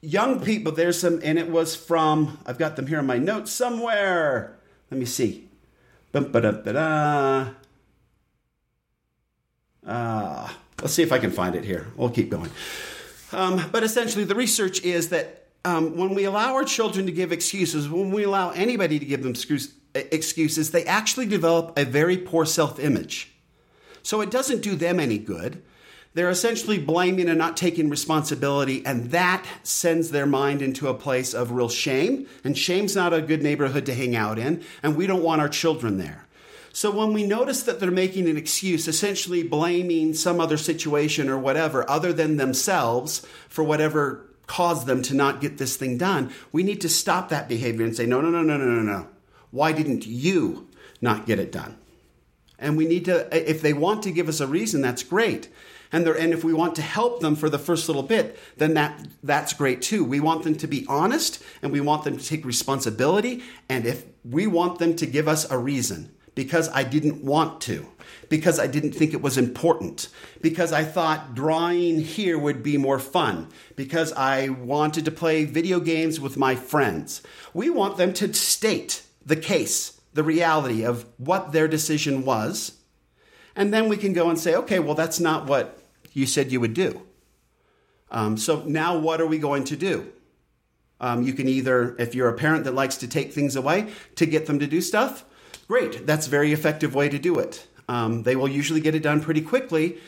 young 0.04 0.40
people 0.40 0.72
there's 0.72 1.00
some 1.00 1.20
and 1.22 1.38
it 1.38 1.50
was 1.50 1.74
from 1.74 2.38
I've 2.46 2.58
got 2.58 2.76
them 2.76 2.86
here 2.86 2.98
in 2.98 3.06
my 3.06 3.18
notes 3.18 3.52
somewhere. 3.52 4.56
Let 4.90 4.98
me 4.98 5.06
see. 5.06 5.48
Uh, 9.86 10.48
let's 10.80 10.94
see 10.94 11.02
if 11.02 11.12
I 11.12 11.18
can 11.18 11.30
find 11.30 11.54
it 11.54 11.64
here. 11.64 11.88
We'll 11.96 12.10
keep 12.10 12.30
going. 12.30 12.50
Um, 13.32 13.68
but 13.72 13.82
essentially, 13.82 14.24
the 14.24 14.34
research 14.34 14.82
is 14.82 15.08
that 15.08 15.48
um, 15.64 15.96
when 15.96 16.14
we 16.14 16.24
allow 16.24 16.54
our 16.54 16.64
children 16.64 17.06
to 17.06 17.12
give 17.12 17.32
excuses, 17.32 17.88
when 17.88 18.10
we 18.10 18.22
allow 18.22 18.50
anybody 18.50 18.98
to 18.98 19.04
give 19.04 19.22
them 19.22 19.34
excuses, 19.94 20.70
they 20.70 20.84
actually 20.84 21.26
develop 21.26 21.76
a 21.78 21.84
very 21.84 22.16
poor 22.16 22.44
self 22.44 22.78
image. 22.78 23.32
So 24.02 24.20
it 24.20 24.30
doesn't 24.30 24.62
do 24.62 24.76
them 24.76 25.00
any 25.00 25.18
good. 25.18 25.62
They're 26.14 26.30
essentially 26.30 26.78
blaming 26.78 27.28
and 27.28 27.38
not 27.38 27.56
taking 27.56 27.90
responsibility, 27.90 28.86
and 28.86 29.10
that 29.10 29.44
sends 29.64 30.10
their 30.10 30.26
mind 30.26 30.62
into 30.62 30.88
a 30.88 30.94
place 30.94 31.34
of 31.34 31.50
real 31.50 31.68
shame. 31.68 32.26
And 32.44 32.56
shame's 32.56 32.94
not 32.94 33.12
a 33.12 33.20
good 33.20 33.42
neighborhood 33.42 33.84
to 33.86 33.94
hang 33.94 34.14
out 34.14 34.38
in, 34.38 34.62
and 34.82 34.96
we 34.96 35.08
don't 35.08 35.24
want 35.24 35.40
our 35.40 35.48
children 35.48 35.98
there. 35.98 36.26
So 36.72 36.90
when 36.90 37.12
we 37.12 37.24
notice 37.24 37.62
that 37.64 37.78
they're 37.78 37.90
making 37.90 38.28
an 38.28 38.36
excuse, 38.36 38.88
essentially 38.88 39.42
blaming 39.42 40.14
some 40.14 40.40
other 40.40 40.56
situation 40.56 41.28
or 41.28 41.38
whatever 41.38 41.88
other 41.88 42.12
than 42.12 42.36
themselves 42.36 43.24
for 43.48 43.62
whatever 43.62 44.26
caused 44.46 44.86
them 44.86 45.02
to 45.02 45.14
not 45.14 45.40
get 45.40 45.58
this 45.58 45.76
thing 45.76 45.96
done. 45.98 46.32
We 46.52 46.62
need 46.62 46.80
to 46.82 46.88
stop 46.88 47.28
that 47.28 47.48
behavior 47.48 47.84
and 47.84 47.96
say, 47.96 48.06
no, 48.06 48.20
no, 48.20 48.30
no, 48.30 48.42
no, 48.42 48.56
no, 48.56 48.66
no, 48.66 48.82
no. 48.82 49.06
Why 49.50 49.72
didn't 49.72 50.06
you 50.06 50.68
not 51.00 51.26
get 51.26 51.38
it 51.38 51.52
done? 51.52 51.76
And 52.58 52.76
we 52.76 52.86
need 52.86 53.04
to, 53.06 53.28
if 53.50 53.62
they 53.62 53.72
want 53.72 54.02
to 54.02 54.10
give 54.10 54.28
us 54.28 54.40
a 54.40 54.46
reason, 54.46 54.80
that's 54.80 55.02
great. 55.02 55.48
And, 55.94 56.08
and 56.08 56.32
if 56.32 56.42
we 56.42 56.52
want 56.52 56.74
to 56.74 56.82
help 56.82 57.20
them 57.20 57.36
for 57.36 57.48
the 57.48 57.56
first 57.56 57.88
little 57.88 58.02
bit, 58.02 58.36
then 58.56 58.74
that, 58.74 59.06
that's 59.22 59.52
great 59.52 59.80
too. 59.80 60.04
We 60.04 60.18
want 60.18 60.42
them 60.42 60.56
to 60.56 60.66
be 60.66 60.84
honest 60.88 61.40
and 61.62 61.70
we 61.70 61.80
want 61.80 62.02
them 62.02 62.18
to 62.18 62.24
take 62.24 62.44
responsibility. 62.44 63.44
And 63.68 63.86
if 63.86 64.04
we 64.24 64.48
want 64.48 64.80
them 64.80 64.96
to 64.96 65.06
give 65.06 65.28
us 65.28 65.48
a 65.48 65.56
reason, 65.56 66.12
because 66.34 66.68
I 66.70 66.82
didn't 66.82 67.22
want 67.22 67.60
to, 67.62 67.86
because 68.28 68.58
I 68.58 68.66
didn't 68.66 68.90
think 68.90 69.12
it 69.12 69.22
was 69.22 69.38
important, 69.38 70.08
because 70.40 70.72
I 70.72 70.82
thought 70.82 71.36
drawing 71.36 72.00
here 72.00 72.40
would 72.40 72.64
be 72.64 72.76
more 72.76 72.98
fun, 72.98 73.46
because 73.76 74.12
I 74.14 74.48
wanted 74.48 75.04
to 75.04 75.12
play 75.12 75.44
video 75.44 75.78
games 75.78 76.18
with 76.18 76.36
my 76.36 76.56
friends. 76.56 77.22
We 77.52 77.70
want 77.70 77.98
them 77.98 78.12
to 78.14 78.34
state 78.34 79.04
the 79.24 79.36
case, 79.36 80.00
the 80.12 80.24
reality 80.24 80.84
of 80.84 81.06
what 81.18 81.52
their 81.52 81.68
decision 81.68 82.24
was. 82.24 82.80
And 83.54 83.72
then 83.72 83.88
we 83.88 83.96
can 83.96 84.12
go 84.12 84.28
and 84.28 84.36
say, 84.36 84.56
okay, 84.56 84.80
well, 84.80 84.96
that's 84.96 85.20
not 85.20 85.46
what 85.46 85.78
you 86.14 86.24
said 86.26 86.50
you 86.50 86.60
would 86.60 86.72
do. 86.72 87.02
Um, 88.10 88.38
so 88.38 88.62
now 88.66 88.96
what 88.96 89.20
are 89.20 89.26
we 89.26 89.38
going 89.38 89.64
to 89.64 89.76
do? 89.76 90.10
Um, 91.00 91.22
you 91.22 91.34
can 91.34 91.48
either, 91.48 91.94
if 91.98 92.14
you're 92.14 92.28
a 92.28 92.34
parent 92.34 92.64
that 92.64 92.74
likes 92.74 92.96
to 92.98 93.08
take 93.08 93.32
things 93.32 93.56
away 93.56 93.92
to 94.14 94.24
get 94.24 94.46
them 94.46 94.58
to 94.60 94.66
do 94.66 94.80
stuff, 94.80 95.24
great. 95.68 96.06
That's 96.06 96.26
a 96.26 96.30
very 96.30 96.52
effective 96.52 96.94
way 96.94 97.08
to 97.08 97.18
do 97.18 97.38
it. 97.38 97.66
Um, 97.88 98.22
they 98.22 98.36
will 98.36 98.48
usually 98.48 98.80
get 98.80 98.94
it 98.94 99.02
done 99.02 99.20
pretty 99.20 99.42
quickly, 99.42 99.98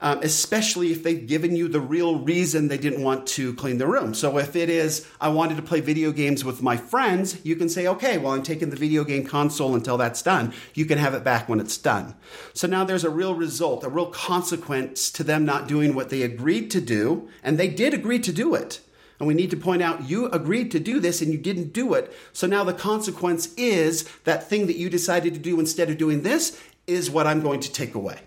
um, 0.00 0.20
especially 0.22 0.92
if 0.92 1.02
they've 1.02 1.26
given 1.26 1.56
you 1.56 1.68
the 1.68 1.80
real 1.80 2.18
reason 2.18 2.68
they 2.68 2.78
didn't 2.78 3.02
want 3.02 3.26
to 3.26 3.54
clean 3.54 3.78
the 3.78 3.86
room. 3.86 4.12
So 4.14 4.38
if 4.38 4.54
it 4.54 4.68
is, 4.68 5.06
I 5.20 5.28
wanted 5.28 5.56
to 5.56 5.62
play 5.62 5.80
video 5.80 6.12
games 6.12 6.44
with 6.44 6.62
my 6.62 6.76
friends, 6.76 7.44
you 7.44 7.56
can 7.56 7.68
say, 7.68 7.86
okay, 7.86 8.18
well, 8.18 8.32
I'm 8.32 8.42
taking 8.42 8.70
the 8.70 8.76
video 8.76 9.04
game 9.04 9.24
console 9.24 9.74
until 9.74 9.96
that's 9.96 10.22
done. 10.22 10.52
You 10.74 10.84
can 10.84 10.98
have 10.98 11.14
it 11.14 11.24
back 11.24 11.48
when 11.48 11.60
it's 11.60 11.78
done. 11.78 12.14
So 12.52 12.66
now 12.66 12.84
there's 12.84 13.04
a 13.04 13.10
real 13.10 13.34
result, 13.34 13.84
a 13.84 13.88
real 13.88 14.06
consequence 14.06 15.10
to 15.12 15.24
them 15.24 15.44
not 15.44 15.66
doing 15.68 15.94
what 15.94 16.10
they 16.10 16.22
agreed 16.22 16.70
to 16.72 16.80
do, 16.80 17.28
and 17.42 17.58
they 17.58 17.68
did 17.68 17.94
agree 17.94 18.18
to 18.18 18.32
do 18.32 18.54
it. 18.54 18.80
And 19.18 19.26
we 19.26 19.32
need 19.32 19.50
to 19.50 19.56
point 19.56 19.80
out 19.80 20.08
you 20.08 20.26
agreed 20.26 20.70
to 20.72 20.80
do 20.80 21.00
this 21.00 21.22
and 21.22 21.32
you 21.32 21.38
didn't 21.38 21.72
do 21.72 21.94
it. 21.94 22.12
So 22.34 22.46
now 22.46 22.64
the 22.64 22.74
consequence 22.74 23.54
is 23.54 24.06
that 24.24 24.48
thing 24.48 24.66
that 24.66 24.76
you 24.76 24.90
decided 24.90 25.32
to 25.32 25.40
do 25.40 25.58
instead 25.58 25.88
of 25.88 25.96
doing 25.96 26.22
this 26.22 26.60
is 26.86 27.10
what 27.10 27.26
I'm 27.26 27.40
going 27.40 27.60
to 27.60 27.72
take 27.72 27.94
away. 27.94 28.20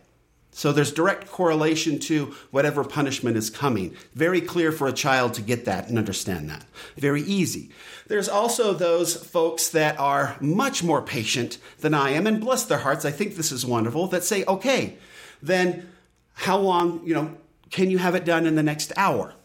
So 0.59 0.73
there's 0.73 0.91
direct 0.91 1.31
correlation 1.31 1.99
to 1.99 2.35
whatever 2.51 2.83
punishment 2.83 3.37
is 3.37 3.49
coming. 3.49 3.95
Very 4.13 4.41
clear 4.41 4.73
for 4.73 4.89
a 4.89 4.91
child 4.91 5.33
to 5.35 5.41
get 5.41 5.63
that 5.63 5.87
and 5.87 5.97
understand 5.97 6.49
that. 6.49 6.65
Very 6.97 7.21
easy. 7.21 7.69
There's 8.07 8.27
also 8.27 8.73
those 8.73 9.15
folks 9.15 9.69
that 9.69 9.97
are 9.97 10.35
much 10.41 10.83
more 10.83 11.01
patient 11.01 11.59
than 11.79 11.93
I 11.93 12.09
am, 12.09 12.27
and 12.27 12.41
bless 12.41 12.65
their 12.65 12.79
hearts, 12.79 13.05
I 13.05 13.11
think 13.11 13.37
this 13.37 13.53
is 13.53 13.65
wonderful, 13.65 14.07
that 14.07 14.25
say, 14.25 14.43
okay, 14.49 14.97
then 15.41 15.87
how 16.33 16.57
long, 16.57 17.07
you 17.07 17.13
know, 17.13 17.37
can 17.71 17.89
you 17.89 17.97
have 17.99 18.13
it 18.13 18.25
done 18.25 18.45
in 18.45 18.55
the 18.55 18.61
next 18.61 18.91
hour? 18.97 19.35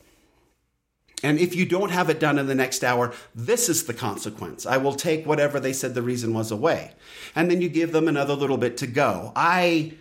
And 1.23 1.39
if 1.39 1.55
you 1.55 1.65
don't 1.65 1.93
have 1.93 2.11
it 2.11 2.19
done 2.19 2.41
in 2.41 2.49
the 2.49 2.57
next 2.57 2.83
hour, 2.83 3.13
this 3.37 3.69
is 3.69 3.85
the 3.85 3.95
consequence. 3.95 4.67
I 4.67 4.79
will 4.79 4.97
take 4.97 5.27
whatever 5.27 5.61
they 5.61 5.75
said 5.75 5.95
the 5.95 6.03
reason 6.03 6.35
was 6.35 6.51
away. 6.51 6.91
And 7.37 7.49
then 7.49 7.61
you 7.63 7.69
give 7.69 7.93
them 7.93 8.09
another 8.09 8.35
little 8.35 8.59
bit 8.59 8.77
to 8.79 8.89
go. 8.89 9.33
I, 9.37 9.93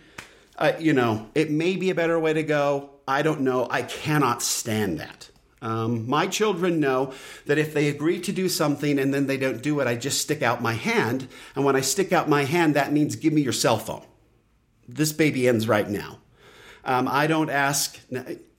uh, 0.58 0.72
you 0.78 0.92
know, 0.92 1.28
it 1.34 1.50
may 1.50 1.76
be 1.76 1.90
a 1.90 1.94
better 1.94 2.18
way 2.18 2.32
to 2.32 2.42
go. 2.42 2.90
I 3.06 3.22
don't 3.22 3.40
know. 3.42 3.66
I 3.70 3.82
cannot 3.82 4.42
stand 4.42 5.00
that. 5.00 5.30
Um, 5.60 6.08
my 6.08 6.26
children 6.26 6.78
know 6.78 7.14
that 7.46 7.56
if 7.56 7.72
they 7.72 7.88
agree 7.88 8.20
to 8.20 8.32
do 8.32 8.50
something 8.50 8.98
and 8.98 9.14
then 9.14 9.26
they 9.26 9.38
don't 9.38 9.62
do 9.62 9.80
it, 9.80 9.86
I 9.86 9.96
just 9.96 10.20
stick 10.20 10.42
out 10.42 10.60
my 10.60 10.74
hand. 10.74 11.26
And 11.56 11.64
when 11.64 11.74
I 11.74 11.80
stick 11.80 12.12
out 12.12 12.28
my 12.28 12.44
hand, 12.44 12.74
that 12.74 12.92
means 12.92 13.16
give 13.16 13.32
me 13.32 13.40
your 13.40 13.52
cell 13.54 13.78
phone. 13.78 14.04
This 14.86 15.12
baby 15.12 15.48
ends 15.48 15.66
right 15.66 15.88
now. 15.88 16.18
Um, 16.84 17.08
I 17.08 17.26
don't 17.26 17.48
ask 17.48 17.98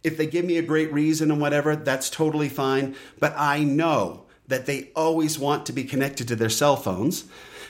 if 0.04 0.18
they 0.18 0.26
give 0.26 0.46
me 0.46 0.58
a 0.58 0.64
great 0.64 0.92
reason 0.92 1.30
and 1.30 1.40
whatever, 1.40 1.76
that's 1.76 2.10
totally 2.10 2.50
fine. 2.50 2.96
But 3.20 3.36
I 3.38 3.64
know 3.64 4.26
that 4.48 4.66
they 4.66 4.90
always 4.96 5.38
want 5.38 5.68
to 5.68 5.74
be 5.74 5.84
connected 5.84 6.28
to 6.30 6.36
their 6.36 6.50
cell 6.50 6.76
phones 6.76 7.26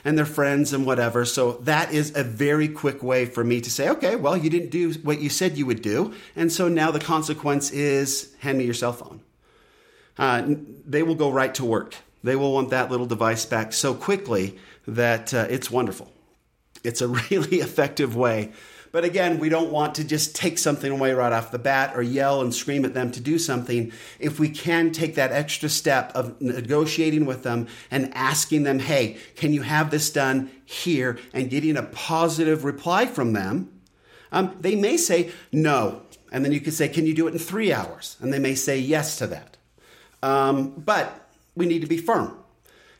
and 0.06 0.16
their 0.16 0.24
friends 0.24 0.72
and 0.72 0.86
whatever. 0.86 1.24
So 1.24 1.54
that 1.62 1.92
is 1.92 2.14
a 2.14 2.22
very 2.22 2.68
quick 2.68 3.02
way 3.02 3.26
for 3.26 3.42
me 3.42 3.60
to 3.60 3.68
say, 3.68 3.88
okay, 3.88 4.14
well, 4.14 4.36
you 4.36 4.48
didn't 4.48 4.70
do 4.70 4.92
what 5.02 5.20
you 5.20 5.28
said 5.28 5.58
you 5.58 5.66
would 5.66 5.82
do. 5.82 6.14
And 6.36 6.52
so 6.52 6.68
now 6.68 6.92
the 6.92 7.00
consequence 7.00 7.72
is 7.72 8.32
hand 8.38 8.58
me 8.58 8.64
your 8.64 8.72
cell 8.72 8.92
phone. 8.92 9.20
Uh, 10.16 10.54
they 10.86 11.02
will 11.02 11.16
go 11.16 11.28
right 11.32 11.52
to 11.56 11.64
work. 11.64 11.96
They 12.22 12.36
will 12.36 12.54
want 12.54 12.70
that 12.70 12.88
little 12.88 13.06
device 13.06 13.44
back 13.46 13.72
so 13.72 13.94
quickly 13.94 14.56
that 14.86 15.34
uh, 15.34 15.48
it's 15.50 15.72
wonderful. 15.72 16.12
It's 16.84 17.00
a 17.00 17.08
really 17.30 17.58
effective 17.58 18.14
way 18.14 18.52
but 18.96 19.04
again, 19.04 19.38
we 19.38 19.50
don't 19.50 19.70
want 19.70 19.96
to 19.96 20.04
just 20.04 20.34
take 20.34 20.56
something 20.56 20.90
away 20.90 21.12
right 21.12 21.30
off 21.30 21.50
the 21.50 21.58
bat 21.58 21.94
or 21.94 22.00
yell 22.00 22.40
and 22.40 22.54
scream 22.54 22.82
at 22.86 22.94
them 22.94 23.10
to 23.10 23.20
do 23.20 23.38
something. 23.38 23.92
If 24.18 24.40
we 24.40 24.48
can 24.48 24.90
take 24.90 25.16
that 25.16 25.32
extra 25.32 25.68
step 25.68 26.12
of 26.14 26.40
negotiating 26.40 27.26
with 27.26 27.42
them 27.42 27.66
and 27.90 28.10
asking 28.14 28.62
them, 28.62 28.78
hey, 28.78 29.18
can 29.34 29.52
you 29.52 29.60
have 29.60 29.90
this 29.90 30.08
done 30.08 30.50
here? 30.64 31.18
And 31.34 31.50
getting 31.50 31.76
a 31.76 31.82
positive 31.82 32.64
reply 32.64 33.04
from 33.04 33.34
them, 33.34 33.70
um, 34.32 34.56
they 34.58 34.76
may 34.76 34.96
say 34.96 35.30
no. 35.52 36.00
And 36.32 36.42
then 36.42 36.52
you 36.52 36.60
could 36.60 36.72
say, 36.72 36.88
can 36.88 37.04
you 37.04 37.12
do 37.12 37.28
it 37.28 37.34
in 37.34 37.38
three 37.38 37.74
hours? 37.74 38.16
And 38.22 38.32
they 38.32 38.38
may 38.38 38.54
say 38.54 38.78
yes 38.78 39.18
to 39.18 39.26
that. 39.26 39.58
Um, 40.22 40.70
but 40.70 41.28
we 41.54 41.66
need 41.66 41.82
to 41.82 41.86
be 41.86 41.98
firm 41.98 42.34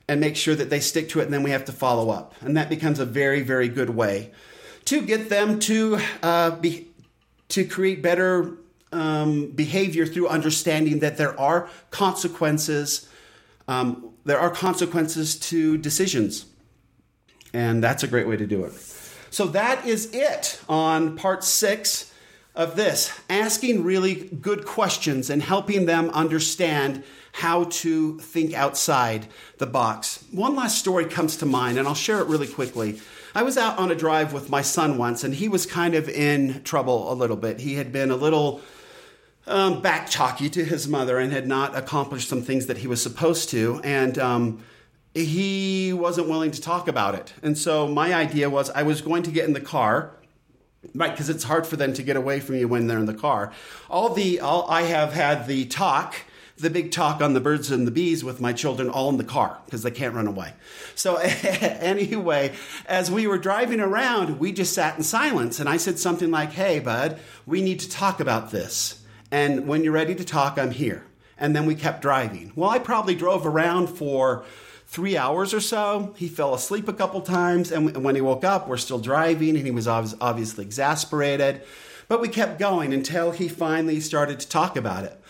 and 0.09 0.20
make 0.20 0.37
sure 0.37 0.56
that 0.56 0.68
they 0.68 0.80
stick 0.80 1.09
to 1.09 1.20
it, 1.20 1.24
and 1.24 1.32
then 1.32 1.42
we 1.42 1.52
have 1.52 1.64
to 1.64 1.72
follow 1.72 2.11
up. 2.11 2.35
And 2.42 2.54
that 2.59 2.68
becomes 2.68 2.98
a 2.98 3.06
very, 3.06 3.40
very 3.40 3.68
good 3.68 3.88
way 3.88 4.32
to 4.87 5.03
get 5.03 5.29
them 5.29 5.59
to 5.61 5.99
uh, 6.22 6.51
be 6.53 6.88
to 7.49 7.64
create 7.64 8.03
better 8.03 8.57
um, 8.92 9.51
behavior 9.51 10.07
through 10.07 10.29
understanding 10.29 11.01
that 11.01 11.16
there 11.16 11.38
are 11.38 11.68
consequences. 11.90 13.09
Um, 13.68 14.11
there 14.25 14.38
are 14.38 14.51
consequences 14.51 15.38
to 15.51 15.77
decisions, 15.79 16.46
and 17.53 17.83
that's 17.83 18.03
a 18.03 18.09
great 18.09 18.27
way 18.27 18.37
to 18.37 18.46
do 18.46 18.64
it. 18.64 18.72
So 19.31 19.46
that 19.49 19.87
is 19.87 20.11
it 20.12 20.61
on 20.68 21.16
part 21.16 21.44
six 21.44 22.12
of 22.55 22.75
this 22.75 23.12
asking 23.29 23.85
really 23.85 24.14
good 24.40 24.64
questions 24.64 25.29
and 25.29 25.42
helping 25.42 25.87
them 25.87 26.09
understand 26.11 27.05
how 27.33 27.64
to 27.64 28.18
think 28.18 28.55
outside 28.55 29.27
the 29.59 29.66
box. 29.66 30.25
One 30.31 30.57
last 30.57 30.79
story 30.79 31.05
comes 31.05 31.37
to 31.38 31.46
mind, 31.46 31.77
and 31.77 31.87
I'll 31.87 31.94
share 31.94 32.20
it 32.20 32.29
really 32.29 32.46
quickly. 32.46 33.01
I 33.37 33.42
was 33.42 33.59
out 33.59 33.77
on 33.77 33.90
a 33.90 33.94
drive 33.94 34.33
with 34.33 34.49
my 34.49 34.62
son 34.62 34.96
once, 34.96 35.22
and 35.22 35.35
he 35.35 35.46
was 35.46 35.66
kind 35.66 35.94
of 35.94 36.09
in 36.09 36.62
trouble 36.62 37.12
a 37.12 37.14
little 37.14 37.37
bit. 37.37 37.61
He 37.61 37.75
had 37.75 37.92
been 37.92 38.11
a 38.11 38.16
little 38.16 38.62
um, 39.46 39.83
back 39.83 40.09
to 40.09 40.64
his 40.64 40.88
mother 40.88 41.18
and 41.18 41.31
had 41.31 41.46
not 41.46 41.77
accomplished 41.77 42.31
some 42.31 42.40
things 42.40 42.64
that 42.64 42.79
he 42.79 42.87
was 42.87 43.03
supposed 43.03 43.51
to. 43.51 43.79
And 43.85 44.18
um, 44.18 44.64
he 45.12 45.92
wasn't 45.92 46.31
willing 46.31 46.51
to 46.51 46.62
talk 46.62 46.88
about 46.88 47.14
it. 47.14 47.35
And 47.42 47.59
so 47.59 47.87
my 47.87 48.14
idea 48.14 48.49
was 48.49 48.70
I 48.70 48.85
was 48.85 49.03
going 49.03 49.22
to 49.25 49.31
get 49.31 49.44
in 49.44 49.53
the 49.53 49.61
car. 49.61 50.12
Right, 50.94 51.11
because 51.11 51.29
it's 51.29 51.44
hard 51.44 51.66
for 51.66 51.77
them 51.77 51.92
to 51.92 52.03
get 52.03 52.16
away 52.16 52.40
from 52.40 52.55
you 52.55 52.68
when 52.68 52.87
they're 52.87 52.99
in 52.99 53.05
the 53.05 53.12
car. 53.12 53.53
All 53.90 54.14
the, 54.14 54.40
all, 54.40 54.66
I 54.70 54.83
have 54.83 55.12
had 55.12 55.46
the 55.46 55.66
talk, 55.66 56.14
the 56.59 56.71
big 56.71 56.90
talk 56.90 57.21
on 57.21 57.35
the 57.35 57.40
birds 57.40 57.71
and 57.71 57.87
the 57.87 57.90
bees 57.90 58.25
with 58.25 58.40
my 58.40 58.53
children 58.53 58.88
all 58.88 59.11
in 59.11 59.19
the 59.19 59.25
car 59.25 59.59
because 59.66 59.83
they 59.83 59.90
can't 59.90 60.14
run 60.14 60.27
away. 60.27 60.55
So 60.95 61.16
anyway, 61.16 62.55
as 62.87 63.11
we 63.11 63.27
were 63.27 63.38
driving 63.38 63.81
around, 63.81 64.38
we 64.38 64.53
just 64.53 64.73
sat 64.73 64.97
in 64.97 65.03
silence, 65.03 65.61
and 65.61 65.69
I 65.69 65.77
said 65.77 65.99
something 65.99 66.31
like, 66.31 66.53
"Hey, 66.53 66.79
bud, 66.79 67.19
we 67.45 67.62
need 67.62 67.81
to 67.81 67.90
talk 67.90 68.21
about 68.21 68.51
this." 68.51 69.03
And 69.31 69.66
when 69.66 69.85
you're 69.85 69.92
ready 69.92 70.14
to 70.14 70.25
talk, 70.25 70.59
I'm 70.59 70.71
here. 70.71 71.05
And 71.38 71.55
then 71.55 71.66
we 71.66 71.75
kept 71.75 72.01
driving. 72.01 72.53
Well, 72.55 72.71
I 72.71 72.79
probably 72.79 73.14
drove 73.14 73.47
around 73.47 73.88
for 73.88 74.45
three 74.87 75.16
hours 75.16 75.53
or 75.53 75.61
so. 75.61 76.14
He 76.16 76.29
fell 76.29 76.55
asleep 76.55 76.88
a 76.88 76.92
couple 76.92 77.21
times. 77.21 77.71
And 77.71 78.03
when 78.03 78.14
he 78.14 78.21
woke 78.21 78.45
up, 78.45 78.69
we're 78.69 78.77
still 78.77 78.99
driving, 78.99 79.57
and 79.57 79.66
he 79.66 79.71
was 79.71 79.87
obviously 79.87 80.64
exasperated. 80.64 81.62
But 82.09 82.21
we 82.21 82.29
kept 82.29 82.59
going 82.59 82.95
until 82.95 83.33
he 83.33 83.49
finally 83.49 84.01
started 84.01 84.40
to 84.40 84.49
talk 84.49 84.77
about 84.77 85.05
it. 85.05 85.21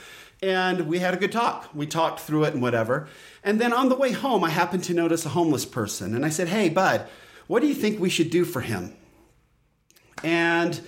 And 0.42 0.86
we 0.86 0.98
had 0.98 1.14
a 1.14 1.16
good 1.16 1.32
talk. 1.32 1.70
We 1.74 1.86
talked 1.86 2.20
through 2.20 2.44
it 2.44 2.52
and 2.52 2.62
whatever. 2.62 3.08
And 3.42 3.60
then 3.60 3.72
on 3.72 3.88
the 3.88 3.96
way 3.96 4.12
home, 4.12 4.44
I 4.44 4.50
happened 4.50 4.84
to 4.84 4.94
notice 4.94 5.24
a 5.24 5.30
homeless 5.30 5.64
person. 5.64 6.14
And 6.14 6.26
I 6.26 6.28
said, 6.28 6.48
Hey, 6.48 6.68
bud, 6.68 7.06
what 7.46 7.60
do 7.60 7.68
you 7.68 7.74
think 7.74 7.98
we 7.98 8.10
should 8.10 8.30
do 8.30 8.44
for 8.44 8.60
him? 8.60 8.94
And 10.22 10.80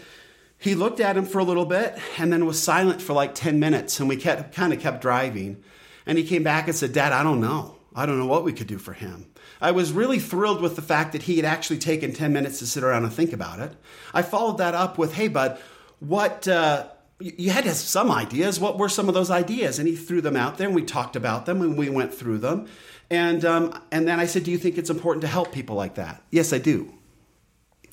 he 0.58 0.74
looked 0.74 1.00
at 1.00 1.16
him 1.16 1.24
for 1.24 1.38
a 1.38 1.44
little 1.44 1.64
bit 1.64 1.98
and 2.18 2.32
then 2.32 2.44
was 2.44 2.60
silent 2.60 3.00
for 3.00 3.12
like 3.12 3.34
10 3.34 3.58
minutes 3.58 3.98
and 4.00 4.08
we 4.08 4.16
kept 4.16 4.54
kind 4.54 4.72
of 4.72 4.80
kept 4.80 5.00
driving 5.00 5.62
and 6.04 6.18
he 6.18 6.24
came 6.24 6.42
back 6.42 6.66
and 6.66 6.76
said 6.76 6.92
dad 6.92 7.12
i 7.12 7.22
don't 7.22 7.40
know 7.40 7.76
i 7.94 8.04
don't 8.04 8.18
know 8.18 8.26
what 8.26 8.44
we 8.44 8.52
could 8.52 8.66
do 8.66 8.78
for 8.78 8.92
him 8.92 9.26
i 9.60 9.70
was 9.70 9.92
really 9.92 10.18
thrilled 10.18 10.60
with 10.60 10.76
the 10.76 10.82
fact 10.82 11.12
that 11.12 11.22
he 11.22 11.36
had 11.36 11.44
actually 11.44 11.78
taken 11.78 12.12
10 12.12 12.32
minutes 12.32 12.58
to 12.58 12.66
sit 12.66 12.82
around 12.82 13.04
and 13.04 13.12
think 13.12 13.32
about 13.32 13.60
it 13.60 13.72
i 14.12 14.20
followed 14.20 14.58
that 14.58 14.74
up 14.74 14.98
with 14.98 15.14
hey 15.14 15.28
bud 15.28 15.58
what 16.00 16.46
uh, 16.48 16.86
you 17.20 17.50
had 17.50 17.64
to 17.64 17.70
have 17.70 17.76
some 17.76 18.10
ideas. 18.10 18.60
What 18.60 18.78
were 18.78 18.88
some 18.88 19.08
of 19.08 19.14
those 19.14 19.30
ideas? 19.30 19.78
And 19.78 19.88
he 19.88 19.96
threw 19.96 20.20
them 20.20 20.36
out 20.36 20.56
there 20.56 20.66
and 20.66 20.74
we 20.74 20.82
talked 20.82 21.16
about 21.16 21.46
them 21.46 21.62
and 21.62 21.76
we 21.76 21.88
went 21.90 22.14
through 22.14 22.38
them. 22.38 22.68
And 23.10 23.44
um, 23.44 23.82
and 23.90 24.06
then 24.06 24.20
i 24.20 24.26
said 24.26 24.44
do 24.44 24.50
you 24.50 24.58
think 24.58 24.76
it's 24.76 24.90
important 24.90 25.22
to 25.22 25.28
help 25.28 25.52
people 25.52 25.76
like 25.76 25.94
that? 25.94 26.22
Yes 26.30 26.52
i 26.52 26.58
do 26.58 26.92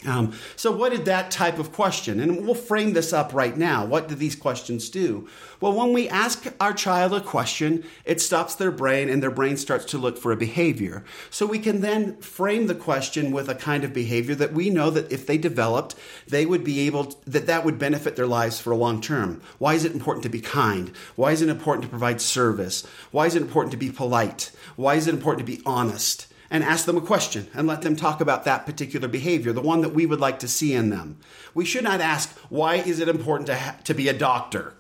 um, 0.06 0.34
so, 0.56 0.72
what 0.72 0.92
did 0.92 1.06
that 1.06 1.32
type 1.32 1.58
of 1.58 1.72
question? 1.72 2.20
And 2.20 2.46
we'll 2.46 2.54
frame 2.54 2.94
this 2.94 3.14
up 3.14 3.34
right 3.34 3.56
now. 3.56 3.86
What 3.86 4.08
do 4.08 4.16
these 4.16 4.36
questions 4.36 4.90
do? 4.90 5.28
Well, 5.60 5.74
when 5.74 5.94
we 5.94 6.10
ask 6.10 6.46
our 6.60 6.74
child 6.74 7.14
a 7.14 7.22
question, 7.22 7.84
it 8.04 8.22
stops 8.22 8.56
their 8.56 8.72
brain 8.72 9.10
and 9.10 9.24
their 9.24 9.32
brain 9.32 9.58
starts 9.58 9.86
to 9.86 9.98
look 9.98 10.18
for 10.18 10.32
a 10.32 10.38
behavior. 10.38 11.04
So, 11.30 11.46
we 11.46 11.60
can 11.60 11.82
then 11.82 12.18
frame 12.18 12.68
the 12.68 12.76
question 12.76 13.32
with 13.32 13.50
a 13.50 13.56
kind 13.56 13.84
of 13.84 13.94
behavior 13.94 14.36
that 14.36 14.54
we 14.54 14.70
know 14.70 14.90
that 14.92 15.12
if 15.12 15.26
they 15.26 15.38
developed, 15.38 15.96
they 16.28 16.46
would 16.46 16.64
be 16.64 16.82
able, 16.82 17.06
to, 17.06 17.32
that 17.32 17.48
that 17.48 17.66
would 17.66 17.80
benefit 17.80 18.16
their 18.16 18.28
lives 18.28 18.60
for 18.60 18.72
a 18.72 18.78
long 18.78 19.02
term. 19.02 19.42
Why 19.58 19.74
is 19.74 19.86
it 19.86 19.94
important 19.94 20.24
to 20.24 20.30
be 20.30 20.42
kind? 20.42 20.92
Why 21.16 21.32
is 21.32 21.42
it 21.42 21.50
important 21.50 21.84
to 21.84 21.90
provide 21.90 22.22
service? 22.22 22.86
Why 23.12 23.26
is 23.26 23.36
it 23.36 23.42
important 23.42 23.72
to 23.72 23.78
be 23.78 23.92
polite? 23.92 24.52
Why 24.76 24.96
is 24.96 25.08
it 25.08 25.16
important 25.16 25.48
to 25.48 25.52
be 25.52 25.64
honest? 25.66 26.28
And 26.56 26.64
ask 26.64 26.86
them 26.86 26.96
a 26.96 27.02
question 27.02 27.50
and 27.54 27.68
let 27.68 27.82
them 27.82 27.98
talk 27.98 28.22
about 28.22 28.46
that 28.46 28.66
particular 28.66 29.10
behavior, 29.10 29.52
the 29.52 29.60
one 29.60 29.82
that 29.82 29.90
we 29.90 30.06
would 30.06 30.22
like 30.22 30.40
to 30.40 30.48
see 30.48 30.74
in 30.74 30.90
them. 30.90 31.18
We 31.54 31.66
should 31.66 31.84
not 31.84 32.00
ask, 32.00 32.32
why 32.48 32.76
is 32.76 33.02
it 33.02 33.10
important 33.10 33.48
to, 33.48 33.58
ha- 33.58 33.76
to 33.84 33.94
be 33.94 34.08
a 34.08 34.14
doctor? 34.14 34.74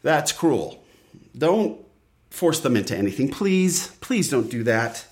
That's 0.00 0.32
cruel. 0.32 0.82
Don't 1.36 1.78
force 2.30 2.60
them 2.60 2.74
into 2.74 2.96
anything. 2.96 3.30
Please, 3.30 3.88
please 4.00 4.30
don't 4.30 4.50
do 4.50 4.62
that 4.62 5.06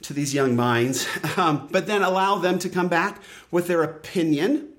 to 0.00 0.14
these 0.14 0.32
young 0.32 0.56
minds. 0.56 1.06
Um, 1.36 1.68
but 1.70 1.86
then 1.86 2.02
allow 2.02 2.38
them 2.38 2.58
to 2.58 2.68
come 2.68 2.88
back 2.88 3.22
with 3.52 3.68
their 3.68 3.84
opinion, 3.84 4.70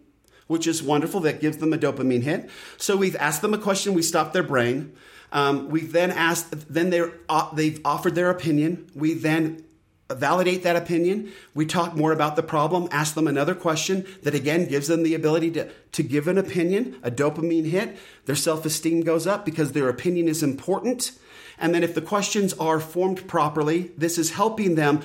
which 0.48 0.68
is 0.68 0.84
wonderful. 0.84 1.22
That 1.22 1.40
gives 1.40 1.58
them 1.58 1.72
a 1.72 1.78
dopamine 1.78 2.24
hit. 2.24 2.50
So 2.76 2.98
we've 2.98 3.16
asked 3.16 3.42
them 3.42 3.54
a 3.54 3.58
question, 3.58 3.94
we 3.94 4.02
stopped 4.02 4.34
their 4.34 4.44
brain. 4.44 4.94
Um, 5.32 5.70
we 5.70 5.82
then 5.82 6.12
asked, 6.12 6.74
then 6.74 6.90
they're, 6.90 7.14
uh, 7.30 7.54
they've 7.54 7.80
offered 7.86 8.16
their 8.16 8.30
opinion. 8.30 8.90
We 8.94 9.14
then 9.14 9.64
validate 10.10 10.64
that 10.64 10.76
opinion. 10.76 11.32
We 11.54 11.66
talk 11.66 11.96
more 11.96 12.12
about 12.12 12.36
the 12.36 12.44
problem, 12.44 12.88
ask 12.92 13.14
them 13.14 13.28
another 13.28 13.54
question 13.54 14.06
that 14.24 14.36
again 14.36 14.66
gives 14.66 14.88
them 14.88 15.04
the 15.04 15.14
ability 15.14 15.52
to, 15.52 15.70
to 15.92 16.04
give 16.04 16.28
an 16.28 16.38
opinion, 16.38 16.98
a 17.04 17.12
dopamine 17.12 17.70
hit. 17.70 17.98
Their 18.26 18.36
self 18.36 18.66
esteem 18.66 19.02
goes 19.02 19.28
up 19.28 19.46
because 19.46 19.72
their 19.72 19.90
opinion 19.90 20.28
is 20.28 20.42
important. 20.42 21.12
And 21.60 21.76
then 21.76 21.84
if 21.84 21.94
the 21.94 22.02
questions 22.02 22.54
are 22.54 22.80
formed 22.80 23.28
properly, 23.28 23.92
this 23.98 24.18
is 24.18 24.32
helping 24.32 24.76
them 24.76 25.02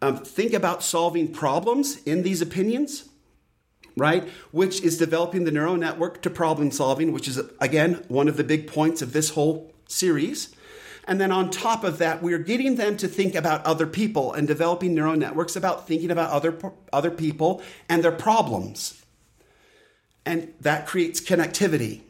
um, 0.00 0.18
think 0.18 0.52
about 0.52 0.82
solving 0.82 1.32
problems 1.32 2.02
in 2.04 2.22
these 2.22 2.40
opinions. 2.40 3.08
Right, 3.98 4.28
which 4.50 4.82
is 4.82 4.98
developing 4.98 5.44
the 5.44 5.50
neural 5.50 5.78
network 5.78 6.20
to 6.20 6.28
problem 6.28 6.70
solving, 6.70 7.12
which 7.12 7.26
is 7.26 7.40
again 7.62 8.04
one 8.08 8.28
of 8.28 8.36
the 8.36 8.44
big 8.44 8.66
points 8.66 9.00
of 9.00 9.14
this 9.14 9.30
whole 9.30 9.72
series. 9.88 10.54
And 11.06 11.20
then 11.20 11.30
on 11.30 11.50
top 11.50 11.84
of 11.84 11.98
that, 11.98 12.22
we're 12.22 12.38
getting 12.38 12.76
them 12.76 12.96
to 12.96 13.06
think 13.06 13.34
about 13.34 13.64
other 13.64 13.86
people 13.86 14.32
and 14.32 14.48
developing 14.48 14.94
neural 14.94 15.16
networks 15.16 15.54
about 15.54 15.86
thinking 15.86 16.10
about 16.10 16.30
other, 16.30 16.58
other 16.92 17.10
people 17.10 17.62
and 17.88 18.02
their 18.02 18.12
problems. 18.12 19.04
And 20.24 20.52
that 20.60 20.86
creates 20.86 21.20
connectivity. 21.20 22.00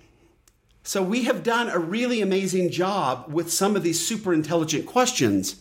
So 0.82 1.02
we 1.02 1.24
have 1.24 1.42
done 1.42 1.68
a 1.68 1.78
really 1.78 2.22
amazing 2.22 2.70
job 2.70 3.26
with 3.28 3.52
some 3.52 3.76
of 3.76 3.82
these 3.82 4.04
super 4.04 4.32
intelligent 4.32 4.86
questions 4.86 5.56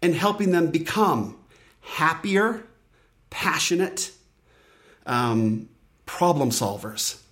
and 0.00 0.14
helping 0.14 0.52
them 0.52 0.70
become 0.70 1.36
happier, 1.80 2.64
passionate 3.30 4.12
um, 5.06 5.68
problem 6.06 6.50
solvers 6.50 7.22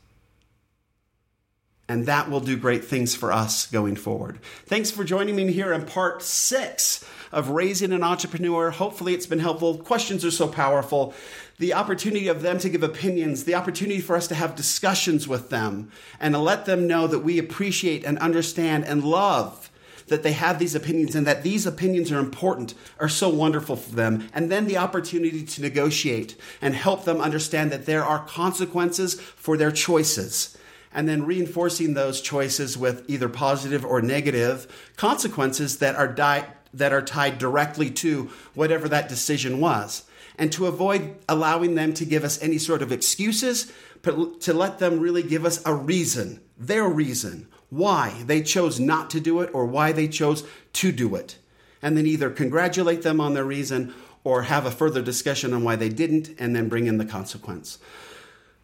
and 1.89 2.07
that 2.07 2.29
will 2.29 2.41
do 2.41 2.57
great 2.57 2.85
things 2.85 3.15
for 3.15 3.33
us 3.33 3.67
going 3.67 3.97
forward. 3.97 4.39
Thanks 4.67 4.91
for 4.91 5.05
joining 5.05 5.37
me 5.37 5.53
here 5.53 5.73
in 5.73 5.87
part 5.87 6.23
six 6.23 7.05
of 7.33 7.51
Raising 7.51 7.93
an 7.93 8.03
Entrepreneur. 8.03 8.71
Hopefully, 8.71 9.15
it's 9.15 9.27
been 9.27 9.39
helpful. 9.39 9.79
Questions 9.79 10.25
are 10.25 10.31
so 10.31 10.49
powerful. 10.49 11.15
The 11.59 11.75
opportunity 11.75 12.29
of 12.29 12.43
them 12.43 12.59
to 12.59 12.69
give 12.69 12.83
opinions, 12.83 13.45
the 13.45 13.55
opportunity 13.55 14.01
for 14.01 14.17
us 14.17 14.27
to 14.29 14.35
have 14.35 14.57
discussions 14.57 15.27
with 15.29 15.49
them, 15.49 15.91
and 16.21 16.35
to 16.35 16.41
let 16.41 16.67
them 16.67 16.87
know 16.87 17.07
that 17.07 17.21
we 17.21 17.39
appreciate 17.39 18.05
and 18.05 18.19
understand 18.19 18.85
and 18.85 19.05
love 19.05 19.71
that 20.09 20.23
they 20.23 20.33
have 20.33 20.59
these 20.59 20.75
opinions 20.75 21.17
and 21.17 21.27
that 21.27 21.43
these 21.43 21.67
opinions 21.67 22.13
are 22.13 22.21
important 22.21 22.75
are 23.01 23.09
so 23.09 23.29
wonderful 23.29 23.75
for 23.75 23.97
them. 23.97 24.29
And 24.33 24.51
then 24.53 24.67
the 24.67 24.77
opportunity 24.77 25.45
to 25.45 25.63
negotiate 25.63 26.37
and 26.61 26.75
help 26.75 27.05
them 27.05 27.21
understand 27.21 27.73
that 27.73 27.87
there 27.87 28.05
are 28.05 28.25
consequences 28.25 29.21
for 29.21 29.57
their 29.57 29.73
choices 29.73 30.56
and 30.97 31.07
then 31.07 31.27
reinforcing 31.27 31.93
those 31.93 32.23
choices 32.23 32.77
with 32.77 33.05
either 33.07 33.29
positive 33.29 33.85
or 33.85 34.01
negative 34.01 34.91
consequences 34.97 35.77
that 35.79 35.95
are 35.95 36.09
di- 36.09 36.47
that 36.73 36.93
are 36.93 37.03
tied 37.03 37.39
directly 37.39 37.91
to 37.91 38.31
whatever 38.55 38.89
that 38.89 39.09
decision 39.09 39.61
was. 39.61 40.05
And 40.39 40.51
to 40.53 40.67
avoid 40.67 41.17
allowing 41.29 41.75
them 41.75 41.93
to 41.95 42.05
give 42.07 42.25
us 42.25 42.43
any 42.43 42.59
sort 42.59 42.83
of 42.83 42.93
excuses 42.93 43.71
but 44.03 44.41
to 44.43 44.55
let 44.55 44.79
them 44.79 45.01
really 45.01 45.23
give 45.23 45.45
us 45.45 45.63
a 45.67 45.75
reason 45.75 46.41
their 46.57 46.89
reason 46.89 47.49
why 47.69 48.23
they 48.25 48.41
chose 48.41 48.81
not 48.81 49.11
to 49.11 49.21
do 49.21 49.41
it 49.41 49.51
or 49.53 49.67
why 49.67 49.93
they 49.93 50.09
chose 50.09 50.45
to 50.73 50.93
do 50.93 51.15
it. 51.15 51.37
And 51.83 51.97
then 51.97 52.07
either 52.07 52.31
congratulate 52.31 53.03
them 53.03 53.21
on 53.21 53.35
their 53.35 53.45
reason 53.45 53.95
or 54.25 54.43
have 54.43 54.65
a 54.65 54.71
further 54.71 55.03
discussion 55.03 55.53
on 55.53 55.63
why 55.63 55.77
they 55.77 55.91
didn't 55.91 56.31
and 56.39 56.57
then 56.57 56.69
bring 56.71 56.87
in 56.87 56.97
the 56.97 57.05
consequence 57.05 57.79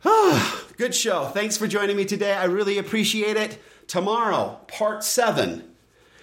good 0.76 0.94
show. 0.94 1.26
Thanks 1.26 1.56
for 1.56 1.68
joining 1.68 1.96
me 1.96 2.04
today. 2.04 2.32
I 2.32 2.44
really 2.44 2.78
appreciate 2.78 3.36
it. 3.36 3.62
Tomorrow, 3.86 4.60
part 4.66 5.04
seven. 5.04 5.70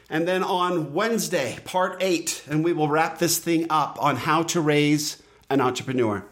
And 0.09 0.27
then 0.27 0.43
on 0.43 0.93
Wednesday, 0.93 1.59
part 1.63 1.97
eight. 2.01 2.43
And 2.49 2.63
we 2.63 2.73
will 2.73 2.89
wrap 2.89 3.19
this 3.19 3.37
thing 3.37 3.67
up 3.69 3.97
on 4.01 4.17
how 4.17 4.43
to 4.43 4.59
raise 4.59 5.21
an 5.49 5.61
entrepreneur. 5.61 6.25